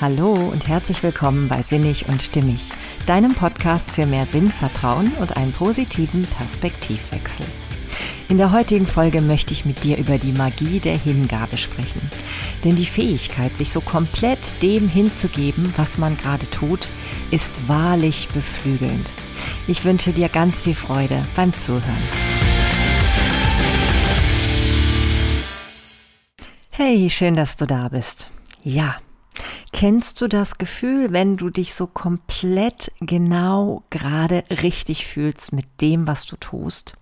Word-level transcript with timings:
Hallo 0.00 0.32
und 0.32 0.68
herzlich 0.68 1.02
willkommen 1.02 1.48
bei 1.48 1.60
Sinnig 1.60 2.06
und 2.06 2.22
Stimmig, 2.22 2.60
deinem 3.06 3.34
Podcast 3.34 3.96
für 3.96 4.06
mehr 4.06 4.26
Sinn, 4.26 4.48
Vertrauen 4.48 5.10
und 5.14 5.36
einen 5.36 5.50
positiven 5.52 6.22
Perspektivwechsel. 6.22 7.44
In 8.28 8.38
der 8.38 8.52
heutigen 8.52 8.86
Folge 8.86 9.20
möchte 9.20 9.52
ich 9.52 9.64
mit 9.64 9.82
dir 9.82 9.96
über 9.96 10.16
die 10.18 10.30
Magie 10.30 10.78
der 10.78 10.96
Hingabe 10.96 11.56
sprechen. 11.56 12.00
Denn 12.62 12.76
die 12.76 12.86
Fähigkeit, 12.86 13.56
sich 13.56 13.72
so 13.72 13.80
komplett 13.80 14.38
dem 14.62 14.88
hinzugeben, 14.88 15.74
was 15.76 15.98
man 15.98 16.16
gerade 16.16 16.48
tut, 16.52 16.88
ist 17.32 17.66
wahrlich 17.66 18.28
beflügelnd. 18.28 19.10
Ich 19.66 19.84
wünsche 19.84 20.12
dir 20.12 20.28
ganz 20.28 20.60
viel 20.60 20.76
Freude 20.76 21.26
beim 21.34 21.52
Zuhören. 21.52 21.82
Hey, 26.70 27.10
schön, 27.10 27.34
dass 27.34 27.56
du 27.56 27.66
da 27.66 27.88
bist. 27.88 28.30
Ja, 28.62 28.94
Kennst 29.72 30.20
du 30.20 30.28
das 30.28 30.58
Gefühl, 30.58 31.12
wenn 31.12 31.36
du 31.36 31.50
dich 31.50 31.74
so 31.74 31.86
komplett 31.86 32.92
genau 33.00 33.82
gerade 33.90 34.44
richtig 34.50 35.06
fühlst 35.06 35.52
mit 35.52 35.66
dem, 35.80 36.06
was 36.06 36.26
du 36.26 36.36
tust? 36.36 36.94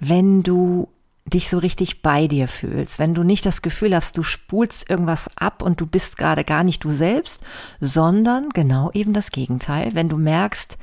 Wenn 0.00 0.42
du 0.42 0.88
dich 1.26 1.48
so 1.48 1.58
richtig 1.58 2.02
bei 2.02 2.26
dir 2.26 2.48
fühlst, 2.48 2.98
wenn 2.98 3.14
du 3.14 3.22
nicht 3.22 3.44
das 3.44 3.62
Gefühl 3.62 3.94
hast, 3.94 4.16
du 4.16 4.22
spulst 4.22 4.88
irgendwas 4.88 5.28
ab 5.36 5.62
und 5.62 5.80
du 5.80 5.86
bist 5.86 6.16
gerade 6.16 6.44
gar 6.44 6.64
nicht 6.64 6.84
du 6.84 6.90
selbst, 6.90 7.44
sondern 7.80 8.48
genau 8.50 8.90
eben 8.94 9.12
das 9.12 9.30
Gegenteil, 9.30 9.94
wenn 9.94 10.08
du 10.08 10.16
merkst, 10.16 10.78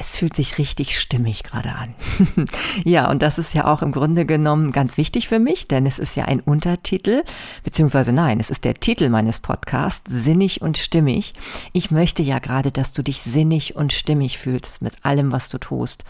es 0.00 0.16
fühlt 0.16 0.34
sich 0.34 0.58
richtig 0.58 0.98
stimmig 0.98 1.42
gerade 1.42 1.70
an. 1.70 1.94
ja, 2.84 3.10
und 3.10 3.22
das 3.22 3.38
ist 3.38 3.54
ja 3.54 3.66
auch 3.66 3.82
im 3.82 3.92
Grunde 3.92 4.26
genommen 4.26 4.72
ganz 4.72 4.96
wichtig 4.96 5.28
für 5.28 5.38
mich, 5.38 5.68
denn 5.68 5.86
es 5.86 5.98
ist 5.98 6.16
ja 6.16 6.24
ein 6.24 6.40
Untertitel, 6.40 7.22
beziehungsweise 7.64 8.12
nein, 8.12 8.40
es 8.40 8.50
ist 8.50 8.64
der 8.64 8.74
Titel 8.74 9.08
meines 9.08 9.38
Podcasts, 9.38 10.10
Sinnig 10.10 10.62
und 10.62 10.78
Stimmig. 10.78 11.34
Ich 11.72 11.90
möchte 11.90 12.22
ja 12.22 12.38
gerade, 12.38 12.72
dass 12.72 12.92
du 12.92 13.02
dich 13.02 13.22
sinnig 13.22 13.76
und 13.76 13.92
stimmig 13.92 14.38
fühlst 14.38 14.82
mit 14.82 14.94
allem, 15.04 15.32
was 15.32 15.48
du 15.48 15.58
tust. 15.58 16.04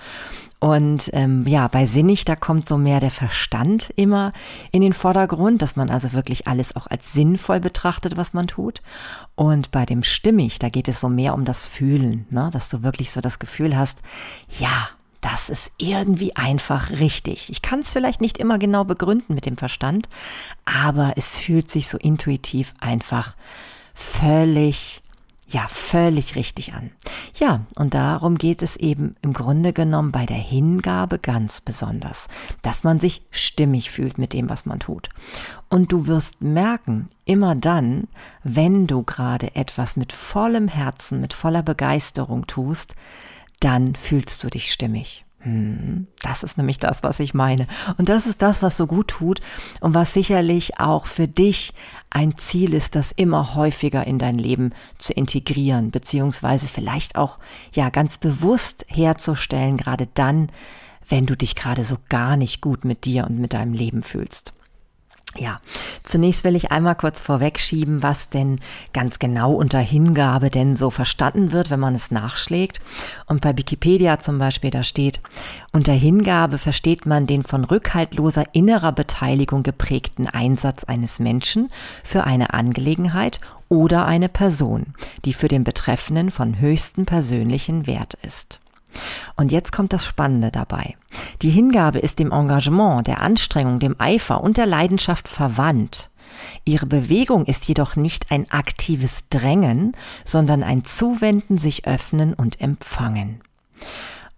Und 0.61 1.11
ähm, 1.13 1.47
ja, 1.47 1.69
bei 1.69 1.87
sinnig, 1.87 2.25
da 2.25 2.35
kommt 2.35 2.67
so 2.67 2.79
mehr 2.79 2.99
der 2.99 3.13
Verstand 3.13 3.93
immer 3.95 4.33
in 4.73 4.83
den 4.83 4.93
Vordergrund, 4.93 5.63
dass 5.63 5.77
man 5.77 5.89
also 5.89 6.13
wirklich 6.15 6.49
alles 6.49 6.75
auch 6.75 6.89
als 6.89 7.13
sinnvoll 7.13 7.61
betrachtet, 7.61 8.17
was 8.17 8.33
man 8.33 8.49
tut. 8.49 8.83
Und 9.37 9.71
bei 9.71 9.87
dem 9.87 10.03
stimmig, 10.03 10.59
da 10.59 10.69
geht 10.69 10.89
es 10.89 11.01
so 11.01 11.09
mehr 11.09 11.35
um 11.35 11.45
das 11.45 11.69
Fühlen, 11.69 12.27
ne? 12.31 12.51
dass 12.53 12.71
du 12.71 12.83
wirklich 12.83 13.13
so 13.13 13.21
das 13.21 13.39
Gefühl 13.39 13.48
hast, 13.77 14.03
ja, 14.59 14.89
das 15.21 15.51
ist 15.51 15.73
irgendwie 15.79 16.37
einfach 16.37 16.91
richtig. 16.91 17.51
Ich 17.51 17.63
kann 17.63 17.81
es 17.81 17.93
vielleicht 17.93 18.21
nicht 18.21 18.39
immer 18.39 18.59
genau 18.59 18.85
begründen 18.85 19.35
mit 19.35 19.47
dem 19.47 19.57
Verstand, 19.57 20.09
aber 20.65 21.15
es 21.17 21.37
fühlt 21.37 21.71
sich 21.71 21.89
so 21.89 21.99
intuitiv 21.99 22.75
einfach 22.81 23.35
völlig 23.95 25.03
ja, 25.51 25.67
völlig 25.69 26.37
richtig 26.37 26.75
an. 26.75 26.91
Ja, 27.35 27.63
und 27.75 27.95
darum 27.95 28.37
geht 28.37 28.61
es 28.61 28.77
eben 28.77 29.15
im 29.23 29.33
Grunde 29.33 29.73
genommen 29.73 30.13
bei 30.13 30.27
der 30.27 30.37
Hingabe 30.37 31.19
ganz 31.19 31.63
besonders, 31.63 32.29
dass 32.61 32.85
man 32.85 32.99
sich 32.99 33.23
stimmig 33.31 33.91
fühlt 33.91 34.19
mit 34.19 34.35
dem, 34.35 34.51
was 34.51 34.67
man 34.67 34.79
tut. 34.79 35.09
Und 35.71 35.91
du 35.91 36.07
wirst 36.07 36.43
merken, 36.43 37.09
immer 37.25 37.55
dann, 37.55 38.03
wenn 38.45 38.87
du 38.87 39.03
gerade 39.05 39.57
etwas 39.57 39.97
mit 39.97 40.13
vollem 40.13 40.69
Herzen, 40.69 41.19
mit 41.21 41.33
voller 41.33 41.63
Begeisterung 41.63 42.47
tust, 42.47 42.95
dann 43.61 43.95
fühlst 43.95 44.43
du 44.45 44.49
dich 44.49 44.73
stimmig. 44.73 45.25
Hm, 45.41 46.09
das 46.23 46.43
ist 46.43 46.59
nämlich 46.59 46.79
das, 46.79 47.05
was 47.05 47.21
ich 47.21 47.33
meine. 47.33 47.69
Und 47.97 48.09
das 48.09 48.27
ist 48.27 48.43
das, 48.43 48.61
was 48.61 48.77
so 48.77 48.87
gut 48.87 49.09
tut 49.09 49.41
und 49.81 49.95
was 49.95 50.13
sicherlich 50.13 50.81
auch 50.81 51.07
für 51.07 51.29
dich 51.29 51.75
ein 52.11 52.37
Ziel 52.37 52.75
ist, 52.75 52.97
das 52.97 53.13
immer 53.13 53.55
häufiger 53.55 54.05
in 54.07 54.19
dein 54.19 54.37
Leben 54.37 54.73
zu 54.99 55.13
integrieren, 55.13 55.93
beziehungsweise 55.93 56.67
vielleicht 56.67 57.17
auch 57.17 57.39
ja 57.73 57.89
ganz 57.91 58.19
bewusst 58.19 58.85
herzustellen, 58.89 59.77
gerade 59.77 60.09
dann, 60.13 60.49
wenn 61.09 61.27
du 61.27 61.37
dich 61.37 61.55
gerade 61.55 61.85
so 61.85 61.99
gar 62.09 62.37
nicht 62.37 62.61
gut 62.61 62.85
mit 62.85 63.05
dir 63.05 63.25
und 63.25 63.39
mit 63.39 63.53
deinem 63.53 63.75
Leben 63.75 64.03
fühlst. 64.03 64.53
Ja, 65.37 65.61
zunächst 66.05 66.43
will 66.43 66.57
ich 66.57 66.73
einmal 66.73 66.95
kurz 66.95 67.21
vorwegschieben, 67.21 68.03
was 68.03 68.31
denn 68.31 68.61
ganz 68.93 69.19
genau 69.19 69.53
unter 69.53 69.79
Hingabe 69.79 70.51
denn 70.51 70.75
so 70.75 70.91
verstanden 70.91 71.53
wird, 71.53 71.71
wenn 71.71 71.79
man 71.79 71.95
es 71.95 72.11
nachschlägt. 72.11 72.81
Und 73.27 73.43
bei 73.43 73.57
Wikipedia 73.57 74.19
zum 74.19 74.39
Beispiel, 74.39 74.71
da 74.71 74.83
steht, 74.83 75.21
unter 75.73 75.93
Hingabe 75.93 76.59
versteht 76.59 77.07
man 77.07 77.27
den 77.27 77.43
von 77.43 77.65
rückhaltloser 77.65 78.45
innerer 78.53 78.93
Beteiligung 78.93 79.63
geprägten 79.63 80.27
Einsatz 80.27 80.85
eines 80.85 81.19
Menschen 81.19 81.71
für 82.03 82.25
eine 82.25 82.55
Angelegenheit 82.55 83.41
oder 83.69 84.07
eine 84.07 84.29
Person, 84.29 84.95
die 85.25 85.35
für 85.35 85.49
den 85.49 85.63
Betreffenden 85.63 86.31
von 86.31 86.59
höchstem 86.59 87.07
persönlichen 87.07 87.87
Wert 87.87 88.15
ist. 88.23 88.61
Und 89.37 89.53
jetzt 89.53 89.73
kommt 89.73 89.93
das 89.93 90.05
Spannende 90.05 90.51
dabei. 90.51 90.97
Die 91.43 91.51
Hingabe 91.51 91.99
ist 91.99 92.19
dem 92.19 92.33
Engagement, 92.33 93.07
der 93.07 93.21
Anstrengung, 93.21 93.79
dem 93.79 93.97
Eifer 93.99 94.43
und 94.43 94.57
der 94.57 94.67
Leidenschaft 94.67 95.29
verwandt. 95.29 96.11
Ihre 96.65 96.87
Bewegung 96.87 97.47
ist 97.47 97.67
jedoch 97.69 97.97
nicht 97.97 98.31
ein 98.31 98.51
aktives 98.51 99.25
Drängen, 99.31 99.97
sondern 100.25 100.63
ein 100.63 100.85
Zuwenden, 100.85 101.59
sich 101.59 101.87
öffnen 101.87 102.35
und 102.35 102.61
empfangen. 102.61 103.41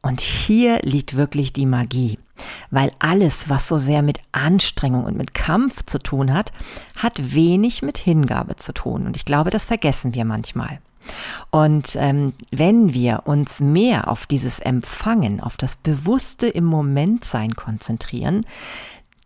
Und 0.03 0.21
hier 0.21 0.81
liegt 0.83 1.17
wirklich 1.17 1.53
die 1.53 1.67
Magie, 1.67 2.19
weil 2.71 2.91
alles, 3.01 3.51
was 3.51 3.69
so 3.69 3.77
sehr 3.77 4.03
mit 4.03 4.19
Anstrengung 4.33 5.05
und 5.05 5.17
mit 5.17 5.35
Kampf 5.35 5.85
zu 5.85 5.99
tun 5.99 6.33
hat, 6.33 6.53
hat 6.97 7.35
wenig 7.35 7.83
mit 7.83 7.99
Hingabe 7.99 8.57
zu 8.57 8.73
tun. 8.73 9.07
Und 9.07 9.17
ich 9.17 9.27
glaube, 9.27 9.51
das 9.51 9.67
vergessen 9.67 10.15
wir 10.15 10.25
manchmal. 10.25 10.81
Und 11.51 11.97
ähm, 11.97 12.33
wenn 12.51 12.93
wir 12.95 13.23
uns 13.25 13.61
mehr 13.61 14.09
auf 14.09 14.27
dieses 14.27 14.59
Empfangen, 14.59 15.41
auf 15.41 15.57
das 15.57 15.77
Bewusste 15.77 16.47
im 16.47 16.65
Moment 16.65 17.25
sein 17.25 17.55
konzentrieren, 17.55 18.45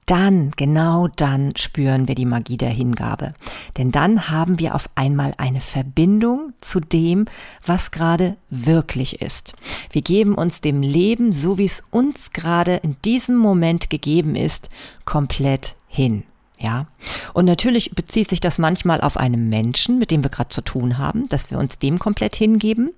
dann, 0.07 0.51
genau 0.57 1.09
dann 1.09 1.57
spüren 1.57 2.09
wir 2.09 2.15
die 2.15 2.27
Magie 2.27 2.57
der 2.57 2.71
Hingabe. 2.71 3.35
Denn 3.79 3.91
dann 3.91 4.29
haben 4.29 4.59
wir 4.59 4.75
auf 4.75 4.89
einmal 4.95 5.35
eine 5.39 5.61
Verbindung 5.61 6.53
zu 6.61 6.81
dem, 6.81 7.27
was 7.65 7.91
gerade 7.91 8.37
wirklich 8.51 9.23
ist. 9.23 9.55
Wir 9.91 10.03
geben 10.03 10.35
uns 10.35 10.61
dem 10.61 10.83
Leben, 10.83 11.33
so 11.33 11.57
wie 11.59 11.65
es 11.65 11.83
uns 11.91 12.33
gerade 12.33 12.77
in 12.77 12.97
diesem 13.05 13.37
Moment 13.37 13.89
gegeben 13.89 14.37
ist, 14.37 14.69
komplett 15.05 15.77
hin. 15.87 16.25
Ja. 16.65 16.87
Und 17.35 17.45
natürlich 17.45 17.91
bezieht 17.91 18.31
sich 18.31 18.41
das 18.41 18.57
manchmal 18.57 19.03
auf 19.03 19.19
einen 19.19 19.51
Menschen, 19.51 19.99
mit 19.99 20.11
dem 20.11 20.25
wir 20.25 20.31
gerade 20.31 20.49
zu 20.49 20.63
tun 20.63 20.97
haben, 20.97 21.29
dass 21.29 21.51
wir 21.51 21.59
uns 21.59 21.79
dem 21.79 21.99
komplett 21.99 22.35
hingeben 22.35 22.95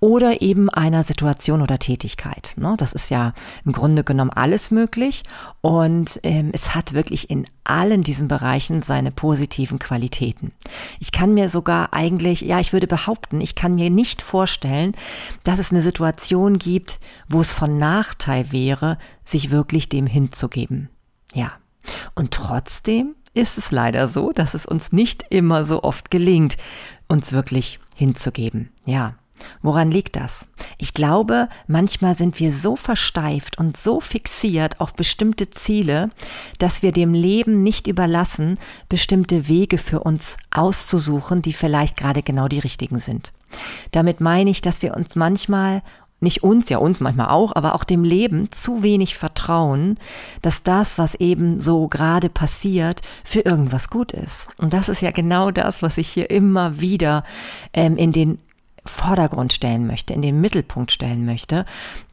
oder 0.00 0.40
eben 0.40 0.70
einer 0.70 1.04
Situation 1.04 1.60
oder 1.60 1.78
Tätigkeit. 1.78 2.54
Ne? 2.56 2.76
Das 2.78 2.94
ist 2.94 3.10
ja 3.10 3.34
im 3.66 3.72
Grunde 3.72 4.04
genommen 4.04 4.30
alles 4.30 4.70
möglich 4.70 5.22
und 5.60 6.18
ähm, 6.22 6.48
es 6.54 6.74
hat 6.74 6.94
wirklich 6.94 7.28
in 7.28 7.46
allen 7.62 8.02
diesen 8.02 8.26
Bereichen 8.26 8.80
seine 8.80 9.10
positiven 9.10 9.78
Qualitäten. 9.78 10.52
Ich 10.98 11.12
kann 11.12 11.34
mir 11.34 11.50
sogar 11.50 11.92
eigentlich, 11.92 12.40
ja, 12.40 12.58
ich 12.58 12.72
würde 12.72 12.86
behaupten, 12.86 13.42
ich 13.42 13.54
kann 13.54 13.74
mir 13.74 13.90
nicht 13.90 14.22
vorstellen, 14.22 14.92
dass 15.42 15.58
es 15.58 15.72
eine 15.72 15.82
Situation 15.82 16.56
gibt, 16.56 17.00
wo 17.28 17.42
es 17.42 17.52
von 17.52 17.76
Nachteil 17.76 18.50
wäre, 18.50 18.96
sich 19.24 19.50
wirklich 19.50 19.90
dem 19.90 20.06
hinzugeben. 20.06 20.88
Ja. 21.34 21.52
Und 22.14 22.32
trotzdem 22.32 23.14
ist 23.34 23.58
es 23.58 23.70
leider 23.70 24.08
so, 24.08 24.32
dass 24.32 24.54
es 24.54 24.64
uns 24.64 24.92
nicht 24.92 25.24
immer 25.30 25.64
so 25.64 25.82
oft 25.82 26.10
gelingt, 26.10 26.56
uns 27.08 27.32
wirklich 27.32 27.80
hinzugeben. 27.94 28.70
Ja. 28.86 29.14
Woran 29.62 29.90
liegt 29.90 30.14
das? 30.14 30.46
Ich 30.78 30.94
glaube, 30.94 31.48
manchmal 31.66 32.14
sind 32.14 32.38
wir 32.38 32.52
so 32.52 32.76
versteift 32.76 33.58
und 33.58 33.76
so 33.76 34.00
fixiert 34.00 34.80
auf 34.80 34.94
bestimmte 34.94 35.50
Ziele, 35.50 36.10
dass 36.58 36.82
wir 36.82 36.92
dem 36.92 37.14
Leben 37.14 37.62
nicht 37.62 37.88
überlassen, 37.88 38.58
bestimmte 38.88 39.48
Wege 39.48 39.76
für 39.76 40.00
uns 40.00 40.36
auszusuchen, 40.52 41.42
die 41.42 41.52
vielleicht 41.52 41.96
gerade 41.96 42.22
genau 42.22 42.46
die 42.46 42.60
richtigen 42.60 43.00
sind. 43.00 43.32
Damit 43.90 44.20
meine 44.20 44.50
ich, 44.50 44.62
dass 44.62 44.82
wir 44.82 44.96
uns 44.96 45.16
manchmal 45.16 45.82
nicht 46.24 46.42
uns, 46.42 46.68
ja 46.68 46.78
uns 46.78 46.98
manchmal 46.98 47.28
auch, 47.28 47.54
aber 47.54 47.74
auch 47.76 47.84
dem 47.84 48.02
Leben 48.02 48.50
zu 48.50 48.82
wenig 48.82 49.16
vertrauen, 49.16 49.98
dass 50.42 50.64
das, 50.64 50.98
was 50.98 51.14
eben 51.14 51.60
so 51.60 51.86
gerade 51.86 52.28
passiert, 52.28 53.02
für 53.22 53.40
irgendwas 53.40 53.88
gut 53.88 54.12
ist. 54.12 54.48
Und 54.60 54.72
das 54.72 54.88
ist 54.88 55.02
ja 55.02 55.12
genau 55.12 55.52
das, 55.52 55.82
was 55.82 55.98
ich 55.98 56.08
hier 56.08 56.30
immer 56.30 56.80
wieder 56.80 57.22
ähm, 57.72 57.96
in 57.96 58.10
den 58.10 58.38
Vordergrund 58.84 59.52
stellen 59.52 59.86
möchte, 59.86 60.12
in 60.12 60.22
den 60.22 60.40
Mittelpunkt 60.40 60.92
stellen 60.92 61.24
möchte, 61.24 61.64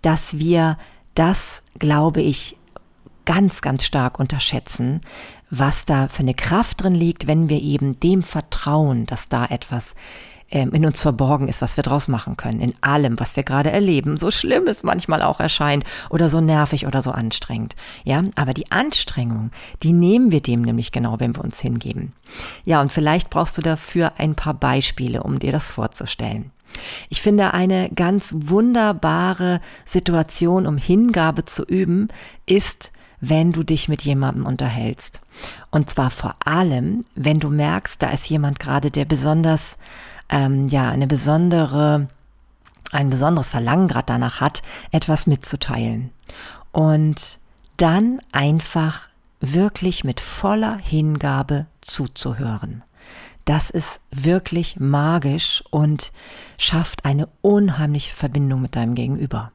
dass 0.01 0.37
wir 0.37 0.77
das, 1.15 1.63
glaube 1.77 2.21
ich, 2.21 2.55
ganz, 3.25 3.61
ganz 3.61 3.83
stark 3.83 4.19
unterschätzen, 4.19 5.01
was 5.49 5.85
da 5.85 6.07
für 6.07 6.21
eine 6.21 6.33
Kraft 6.33 6.81
drin 6.83 6.95
liegt, 6.95 7.27
wenn 7.27 7.49
wir 7.49 7.61
eben 7.61 7.99
dem 7.99 8.23
vertrauen, 8.23 9.05
dass 9.05 9.29
da 9.29 9.45
etwas 9.45 9.95
ähm, 10.51 10.71
in 10.73 10.85
uns 10.85 11.01
verborgen 11.01 11.47
ist, 11.47 11.61
was 11.61 11.77
wir 11.77 11.83
draus 11.83 12.07
machen 12.07 12.37
können, 12.37 12.59
in 12.59 12.73
allem, 12.81 13.19
was 13.19 13.35
wir 13.35 13.43
gerade 13.43 13.71
erleben, 13.71 14.17
so 14.17 14.31
schlimm 14.31 14.67
es 14.67 14.83
manchmal 14.83 15.21
auch 15.21 15.39
erscheint 15.39 15.85
oder 16.09 16.29
so 16.29 16.41
nervig 16.41 16.85
oder 16.85 17.01
so 17.01 17.11
anstrengend. 17.11 17.75
Ja, 18.03 18.21
aber 18.35 18.53
die 18.53 18.71
Anstrengung, 18.71 19.51
die 19.81 19.93
nehmen 19.93 20.31
wir 20.31 20.41
dem 20.41 20.61
nämlich 20.61 20.91
genau, 20.91 21.19
wenn 21.19 21.35
wir 21.35 21.43
uns 21.43 21.59
hingeben. 21.59 22.13
Ja, 22.65 22.81
und 22.81 22.91
vielleicht 22.91 23.29
brauchst 23.29 23.57
du 23.57 23.61
dafür 23.61 24.13
ein 24.17 24.35
paar 24.35 24.53
Beispiele, 24.53 25.23
um 25.23 25.39
dir 25.39 25.51
das 25.51 25.71
vorzustellen. 25.71 26.51
Ich 27.09 27.21
finde, 27.21 27.53
eine 27.53 27.89
ganz 27.89 28.33
wunderbare 28.37 29.59
Situation, 29.85 30.65
um 30.65 30.77
Hingabe 30.77 31.45
zu 31.45 31.63
üben, 31.63 32.07
ist, 32.45 32.91
wenn 33.19 33.51
du 33.51 33.63
dich 33.63 33.87
mit 33.87 34.01
jemandem 34.01 34.45
unterhältst. 34.45 35.21
Und 35.69 35.89
zwar 35.89 36.09
vor 36.09 36.33
allem, 36.43 37.05
wenn 37.15 37.39
du 37.39 37.49
merkst, 37.49 38.01
da 38.01 38.09
ist 38.09 38.29
jemand 38.29 38.59
gerade, 38.59 38.91
der 38.91 39.05
besonders 39.05 39.77
ähm, 40.31 40.67
ja 40.67 40.89
eine 40.89 41.07
besondere, 41.07 42.07
ein 42.91 43.09
besonderes 43.09 43.51
Verlangen 43.51 43.87
gerade 43.87 44.07
danach 44.07 44.41
hat, 44.41 44.63
etwas 44.91 45.27
mitzuteilen. 45.27 46.11
Und 46.71 47.39
dann 47.77 48.21
einfach 48.31 49.09
wirklich 49.39 50.03
mit 50.03 50.19
voller 50.19 50.77
Hingabe 50.77 51.65
zuzuhören. 51.81 52.83
Das 53.45 53.69
ist 53.69 54.01
wirklich 54.11 54.79
magisch 54.79 55.63
und 55.71 56.11
schafft 56.57 57.05
eine 57.05 57.27
unheimliche 57.41 58.13
Verbindung 58.13 58.61
mit 58.61 58.75
deinem 58.75 58.93
Gegenüber. 58.93 59.51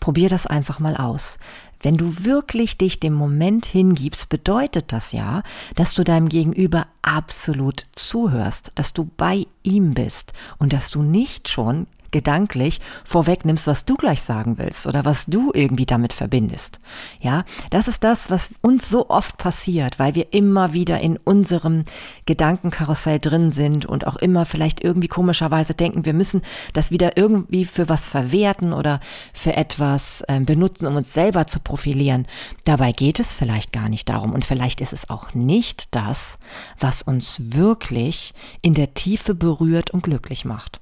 Probier 0.00 0.30
das 0.30 0.46
einfach 0.46 0.78
mal 0.78 0.96
aus. 0.96 1.38
Wenn 1.80 1.96
du 1.96 2.24
wirklich 2.24 2.78
dich 2.78 3.00
dem 3.00 3.14
Moment 3.14 3.66
hingibst, 3.66 4.28
bedeutet 4.28 4.92
das 4.92 5.12
ja, 5.12 5.42
dass 5.76 5.94
du 5.94 6.04
deinem 6.04 6.28
Gegenüber 6.28 6.86
absolut 7.02 7.84
zuhörst, 7.92 8.72
dass 8.74 8.92
du 8.92 9.08
bei 9.16 9.46
ihm 9.62 9.94
bist 9.94 10.32
und 10.58 10.72
dass 10.72 10.90
du 10.90 11.02
nicht 11.02 11.48
schon 11.48 11.86
gedanklich 12.10 12.80
vorwegnimmst, 13.04 13.66
was 13.66 13.84
du 13.84 13.96
gleich 13.96 14.22
sagen 14.22 14.58
willst 14.58 14.86
oder 14.86 15.04
was 15.04 15.26
du 15.26 15.50
irgendwie 15.54 15.86
damit 15.86 16.12
verbindest. 16.12 16.80
Ja, 17.20 17.44
das 17.70 17.88
ist 17.88 18.04
das, 18.04 18.30
was 18.30 18.52
uns 18.60 18.88
so 18.88 19.10
oft 19.10 19.36
passiert, 19.38 19.98
weil 19.98 20.14
wir 20.14 20.32
immer 20.32 20.72
wieder 20.72 21.00
in 21.00 21.16
unserem 21.16 21.84
Gedankenkarussell 22.26 23.18
drin 23.18 23.52
sind 23.52 23.86
und 23.86 24.06
auch 24.06 24.16
immer 24.16 24.46
vielleicht 24.46 24.82
irgendwie 24.82 25.08
komischerweise 25.08 25.74
denken, 25.74 26.04
wir 26.04 26.14
müssen 26.14 26.42
das 26.72 26.90
wieder 26.90 27.16
irgendwie 27.16 27.64
für 27.64 27.88
was 27.88 28.08
verwerten 28.08 28.72
oder 28.72 29.00
für 29.32 29.56
etwas 29.56 30.22
äh, 30.28 30.40
benutzen, 30.40 30.86
um 30.86 30.96
uns 30.96 31.12
selber 31.12 31.46
zu 31.46 31.60
profilieren. 31.60 32.26
Dabei 32.64 32.92
geht 32.92 33.20
es 33.20 33.34
vielleicht 33.34 33.72
gar 33.72 33.88
nicht 33.88 34.08
darum 34.08 34.32
und 34.32 34.44
vielleicht 34.44 34.80
ist 34.80 34.92
es 34.92 35.10
auch 35.10 35.34
nicht 35.34 35.94
das, 35.94 36.38
was 36.78 37.02
uns 37.02 37.52
wirklich 37.54 38.34
in 38.62 38.74
der 38.74 38.94
Tiefe 38.94 39.34
berührt 39.34 39.90
und 39.90 40.02
glücklich 40.02 40.44
macht. 40.44 40.80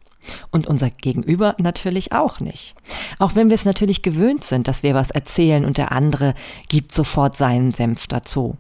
Und 0.51 0.67
unser 0.67 0.91
Gegenüber 0.91 1.55
natürlich 1.59 2.13
auch 2.13 2.41
nicht. 2.41 2.75
Auch 3.19 3.35
wenn 3.35 3.51
wir 3.51 3.55
es 3.55 3.65
natürlich 3.65 4.03
gewöhnt 4.03 4.45
sind, 4.45 4.69
dass 4.69 4.83
wir 4.83 4.95
was 4.95 5.11
erzählen 5.11 5.65
und 5.65 5.79
der 5.79 5.93
andere 5.93 6.35
gibt 6.69 6.93
sofort 6.93 7.37
seinen 7.37 7.73
Senf 7.73 8.07
dazu 8.07 8.57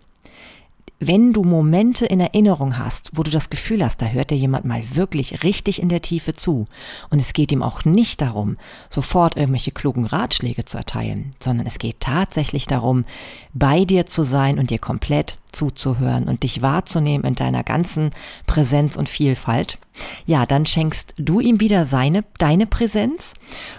wenn 0.98 1.32
du 1.32 1.42
Momente 1.42 2.06
in 2.06 2.20
Erinnerung 2.20 2.78
hast, 2.78 3.10
wo 3.14 3.22
du 3.22 3.30
das 3.30 3.50
Gefühl 3.50 3.84
hast, 3.84 4.00
da 4.00 4.06
hört 4.06 4.30
dir 4.30 4.36
jemand 4.36 4.64
mal 4.64 4.82
wirklich 4.94 5.42
richtig 5.42 5.82
in 5.82 5.88
der 5.88 6.00
Tiefe 6.00 6.32
zu 6.32 6.64
und 7.10 7.18
es 7.18 7.32
geht 7.32 7.52
ihm 7.52 7.62
auch 7.62 7.84
nicht 7.84 8.22
darum, 8.22 8.56
sofort 8.88 9.36
irgendwelche 9.36 9.72
klugen 9.72 10.06
Ratschläge 10.06 10.64
zu 10.64 10.78
erteilen, 10.78 11.32
sondern 11.40 11.66
es 11.66 11.78
geht 11.78 12.00
tatsächlich 12.00 12.66
darum, 12.66 13.04
bei 13.52 13.84
dir 13.84 14.06
zu 14.06 14.22
sein 14.22 14.58
und 14.58 14.70
dir 14.70 14.78
komplett 14.78 15.38
zuzuhören 15.52 16.24
und 16.24 16.42
dich 16.42 16.62
wahrzunehmen 16.62 17.26
in 17.26 17.34
deiner 17.34 17.62
ganzen 17.62 18.10
Präsenz 18.46 18.96
und 18.96 19.08
Vielfalt, 19.08 19.78
ja, 20.26 20.46
dann 20.46 20.66
schenkst 20.66 21.14
du 21.18 21.40
ihm 21.40 21.60
wieder 21.60 21.84
seine, 21.84 22.24
deine 22.38 22.66
Präsenz 22.66 23.34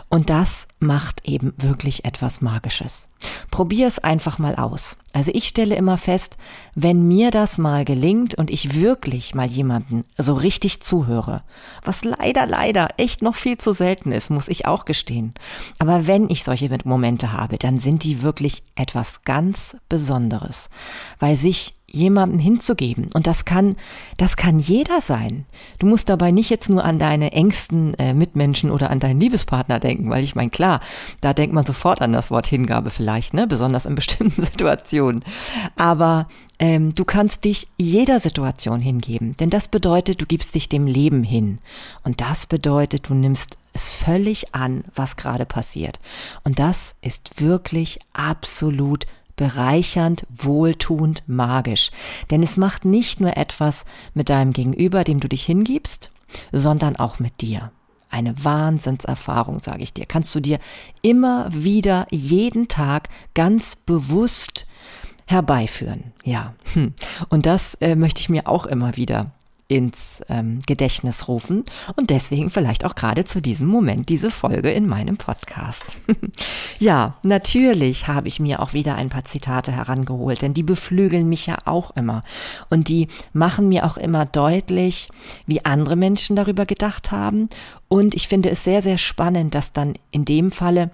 und 0.10 0.30
das 0.30 0.68
macht 0.80 1.28
eben 1.28 1.54
wirklich 1.58 2.06
etwas 2.06 2.42
Magisches. 2.42 3.08
Probier 3.52 3.88
es 3.88 4.00
einfach 4.00 4.38
mal 4.40 4.56
aus. 4.56 4.98
Also 5.18 5.32
ich 5.34 5.48
stelle 5.48 5.74
immer 5.74 5.98
fest, 5.98 6.38
wenn 6.76 7.08
mir 7.08 7.32
das 7.32 7.58
mal 7.58 7.86
gelingt 7.86 8.36
und 8.36 8.52
ich 8.52 8.80
wirklich 8.80 9.34
mal 9.34 9.48
jemanden 9.48 10.04
so 10.16 10.36
richtig 10.36 10.84
zuhöre, 10.84 11.42
was 11.84 12.04
leider, 12.04 12.46
leider 12.46 12.90
echt 12.98 13.24
noch 13.24 13.34
viel 13.34 13.58
zu 13.58 13.74
selten 13.74 14.12
ist, 14.12 14.30
muss 14.30 14.48
ich 14.48 14.68
auch 14.68 14.86
gestehen. 14.86 15.34
Aber 15.80 16.06
wenn 16.06 16.30
ich 16.30 16.44
solche 16.44 16.70
Momente 16.84 17.34
habe, 17.34 17.58
dann 17.58 17.80
sind 17.80 18.04
die 18.04 18.22
wirklich 18.22 18.62
etwas 18.76 19.24
ganz 19.24 19.76
Besonderes, 19.90 20.70
weil 21.18 21.36
sich 21.36 21.74
jemanden 21.90 22.38
hinzugeben. 22.38 23.08
Und 23.14 23.28
das 23.28 23.46
kann, 23.46 23.76
das 24.18 24.36
kann 24.36 24.60
jeder 24.60 25.00
sein. 25.00 25.46
Du 25.80 25.88
musst 25.88 26.10
dabei 26.10 26.32
nicht 26.32 26.50
jetzt 26.50 26.70
nur 26.70 26.84
an 26.84 27.00
deine 27.00 27.32
engsten 27.32 27.94
äh, 27.96 28.14
Mitmenschen 28.14 28.72
oder 28.72 28.92
an 28.92 29.00
deinen 29.00 29.22
Liebespartner 29.22 29.80
denken, 29.80 30.10
weil 30.10 30.24
ich 30.24 30.36
meine, 30.36 30.50
klar, 30.50 30.82
da 31.22 31.34
denkt 31.34 31.56
man 31.56 31.66
sofort 31.66 32.02
an 32.02 32.12
das 32.12 32.30
Wort 32.30 32.48
Hingabe 32.48 32.90
vielleicht, 32.90 33.34
ne, 33.34 33.48
besonders 33.48 33.86
in 33.86 33.96
bestimmten 34.08 34.42
Situationen. 34.42 35.24
Aber 35.78 36.28
ähm, 36.60 36.90
du 36.90 37.06
kannst 37.06 37.46
dich 37.46 37.68
jeder 37.78 38.20
Situation 38.20 38.82
hingeben, 38.82 39.38
denn 39.38 39.50
das 39.50 39.68
bedeutet, 39.68 40.22
du 40.22 40.26
gibst 40.26 40.56
dich 40.56 40.68
dem 40.68 40.88
Leben 40.88 41.24
hin. 41.24 41.60
Und 42.04 42.20
das 42.20 42.48
bedeutet, 42.48 43.10
du 43.10 43.14
nimmst 43.14 43.58
es 43.74 43.94
völlig 43.94 44.56
an, 44.56 44.84
was 44.94 45.16
gerade 45.16 45.46
passiert. 45.46 46.00
Und 46.44 46.60
das 46.60 46.96
ist 47.02 47.40
wirklich 47.40 48.00
absolut 48.12 49.06
bereichernd, 49.38 50.26
wohltuend, 50.30 51.24
magisch. 51.28 51.92
Denn 52.30 52.44
es 52.44 52.58
macht 52.58 52.84
nicht 52.84 53.22
nur 53.22 53.38
etwas 53.38 53.86
mit 54.14 54.28
deinem 54.28 54.52
Gegenüber, 54.52 55.06
dem 55.06 55.22
du 55.22 55.30
dich 55.30 55.46
hingibst, 55.46 56.12
sondern 56.52 56.98
auch 56.98 57.20
mit 57.20 57.40
dir. 57.40 57.72
Eine 58.10 58.44
Wahnsinnserfahrung, 58.44 59.60
sage 59.60 59.84
ich 59.84 59.94
dir. 59.94 60.06
Kannst 60.06 60.36
du 60.36 60.42
dir 60.42 60.60
immer 61.02 61.48
wieder 61.54 62.08
jeden 62.10 62.68
Tag 62.68 63.10
ganz 63.34 63.76
bewusst 63.76 64.66
herbeiführen. 65.28 66.14
Ja, 66.24 66.54
hm. 66.74 66.94
und 67.30 67.46
das 67.46 67.76
äh, 67.76 67.96
möchte 67.96 68.22
ich 68.22 68.30
mir 68.30 68.48
auch 68.48 68.66
immer 68.66 68.96
wieder 68.96 69.32
ins 69.68 70.22
ähm, 70.30 70.60
Gedächtnis 70.66 71.28
rufen 71.28 71.66
und 71.96 72.10
deswegen 72.10 72.50
vielleicht 72.50 72.86
auch 72.86 72.96
gerade 72.96 73.26
zu 73.26 73.42
diesem 73.42 73.68
Moment 73.68 74.08
diese 74.08 74.32
Folge 74.32 74.72
in 74.72 74.86
meinem 74.86 75.18
Podcast. 75.18 75.84
ja, 76.80 77.16
natürlich 77.24 78.08
habe 78.08 78.30
ich 78.30 78.40
mir 78.40 78.62
auch 78.62 78.74
wieder 78.74 78.96
ein 78.96 79.10
paar 79.10 79.26
Zitate 79.26 79.74
herangeholt, 79.74 80.42
denn 80.42 80.54
die 80.54 80.64
beflügeln 80.64 81.28
mich 81.28 81.48
ja 81.48 81.58
auch 81.66 81.92
immer 81.98 82.24
und 82.70 82.88
die 82.88 83.10
machen 83.34 83.68
mir 83.68 83.86
auch 83.86 83.98
immer 83.98 84.26
deutlich, 84.26 85.10
wie 85.46 85.66
andere 85.66 85.98
Menschen 85.98 86.36
darüber 86.36 86.66
gedacht 86.66 87.12
haben 87.12 87.50
und 87.90 88.16
ich 88.16 88.28
finde 88.28 88.50
es 88.50 88.64
sehr, 88.64 88.82
sehr 88.82 88.98
spannend, 88.98 89.54
dass 89.54 89.74
dann 89.74 89.96
in 90.12 90.24
dem 90.24 90.52
Falle 90.52 90.92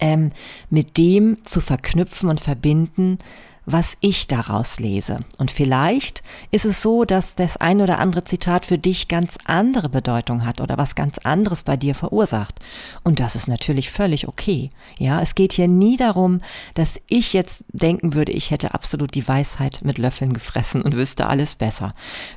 ähm, 0.00 0.32
mit 0.68 0.98
dem 0.98 1.44
zu 1.44 1.60
verknüpfen 1.60 2.28
und 2.28 2.40
verbinden, 2.40 3.18
was 3.66 3.96
ich 4.00 4.28
daraus 4.28 4.78
lese. 4.78 5.24
Und 5.38 5.50
vielleicht 5.50 6.22
ist 6.52 6.64
es 6.64 6.80
so, 6.80 7.04
dass 7.04 7.34
das 7.34 7.56
ein 7.56 7.80
oder 7.80 7.98
andere 7.98 8.22
Zitat 8.24 8.64
für 8.64 8.78
dich 8.78 9.08
ganz 9.08 9.36
andere 9.44 9.88
Bedeutung 9.88 10.46
hat 10.46 10.60
oder 10.60 10.78
was 10.78 10.94
ganz 10.94 11.18
anderes 11.18 11.64
bei 11.64 11.76
dir 11.76 11.96
verursacht. 11.96 12.60
Und 13.02 13.18
das 13.18 13.34
ist 13.34 13.48
natürlich 13.48 13.90
völlig 13.90 14.28
okay. 14.28 14.70
Ja, 14.98 15.20
es 15.20 15.34
geht 15.34 15.52
hier 15.52 15.68
nie 15.68 15.96
darum, 15.96 16.38
dass 16.74 17.00
ich 17.08 17.32
jetzt 17.32 17.64
denken 17.72 18.14
würde, 18.14 18.32
ich 18.32 18.52
hätte 18.52 18.72
absolut 18.72 19.14
die 19.14 19.26
Weisheit 19.26 19.80
mit 19.82 19.98
Löffeln 19.98 20.32
gefressen 20.32 20.82
und 20.82 20.94
wüsste 20.94 21.26
alles 21.26 21.56
besser. 21.56 21.94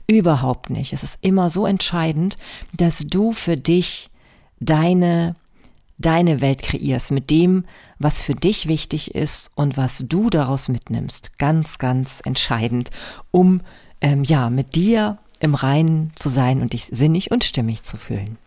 Überhaupt 0.08 0.72
nicht. 0.72 0.94
Es 0.94 1.04
ist 1.04 1.20
immer 1.22 1.52
so 1.52 1.68
entscheidend, 1.68 2.38
dass 2.76 3.06
du 3.08 3.34
für 3.34 3.56
dich 3.56 4.10
deine 4.60 5.36
deine 6.00 6.42
Welt 6.42 6.64
kreierst, 6.64 7.12
mit 7.12 7.30
dem, 7.30 7.66
was 8.00 8.22
für 8.22 8.34
dich 8.34 8.68
wichtig 8.68 9.14
ist 9.14 9.52
und 9.54 9.78
was 9.78 10.04
du 10.08 10.30
daraus 10.30 10.70
mitnimmst. 10.70 11.38
Ganz, 11.38 11.78
ganz 11.78 12.22
entscheidend, 12.26 12.90
um 13.32 13.62
ähm, 14.02 14.24
ja 14.24 14.50
mit 14.50 14.76
dir 14.76 15.20
im 15.40 15.56
Reinen 15.56 16.12
zu 16.16 16.30
sein 16.30 16.62
und 16.62 16.74
dich 16.74 16.86
sinnig 16.86 17.32
und 17.32 17.44
stimmig 17.44 17.84
zu 17.84 17.98
fühlen. 17.98 18.38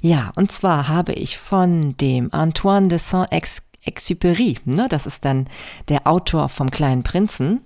Ja, 0.00 0.32
und 0.34 0.52
zwar 0.52 0.88
habe 0.88 1.12
ich 1.12 1.38
von 1.38 1.96
dem 1.96 2.32
Antoine 2.32 2.88
de 2.88 2.98
Saint-Exupéry, 2.98 4.58
ne, 4.64 4.86
das 4.88 5.06
ist 5.06 5.24
dann 5.24 5.46
der 5.88 6.06
Autor 6.06 6.48
vom 6.48 6.70
kleinen 6.70 7.02
Prinzen, 7.02 7.62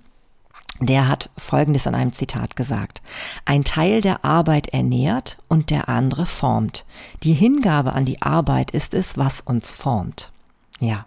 der 0.79 1.07
hat 1.07 1.29
Folgendes 1.37 1.85
in 1.85 1.95
einem 1.95 2.11
Zitat 2.11 2.55
gesagt. 2.55 3.01
Ein 3.45 3.63
Teil 3.63 4.01
der 4.01 4.25
Arbeit 4.25 4.69
ernährt 4.69 5.37
und 5.47 5.69
der 5.69 5.87
andere 5.87 6.25
formt. 6.25 6.85
Die 7.23 7.33
Hingabe 7.33 7.93
an 7.93 8.05
die 8.05 8.21
Arbeit 8.21 8.71
ist 8.71 8.93
es, 8.93 9.17
was 9.17 9.41
uns 9.41 9.71
formt. 9.71 10.31
Ja. 10.79 11.05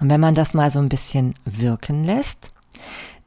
Und 0.00 0.08
wenn 0.08 0.20
man 0.20 0.34
das 0.34 0.54
mal 0.54 0.70
so 0.70 0.78
ein 0.78 0.88
bisschen 0.88 1.34
wirken 1.44 2.04
lässt, 2.04 2.52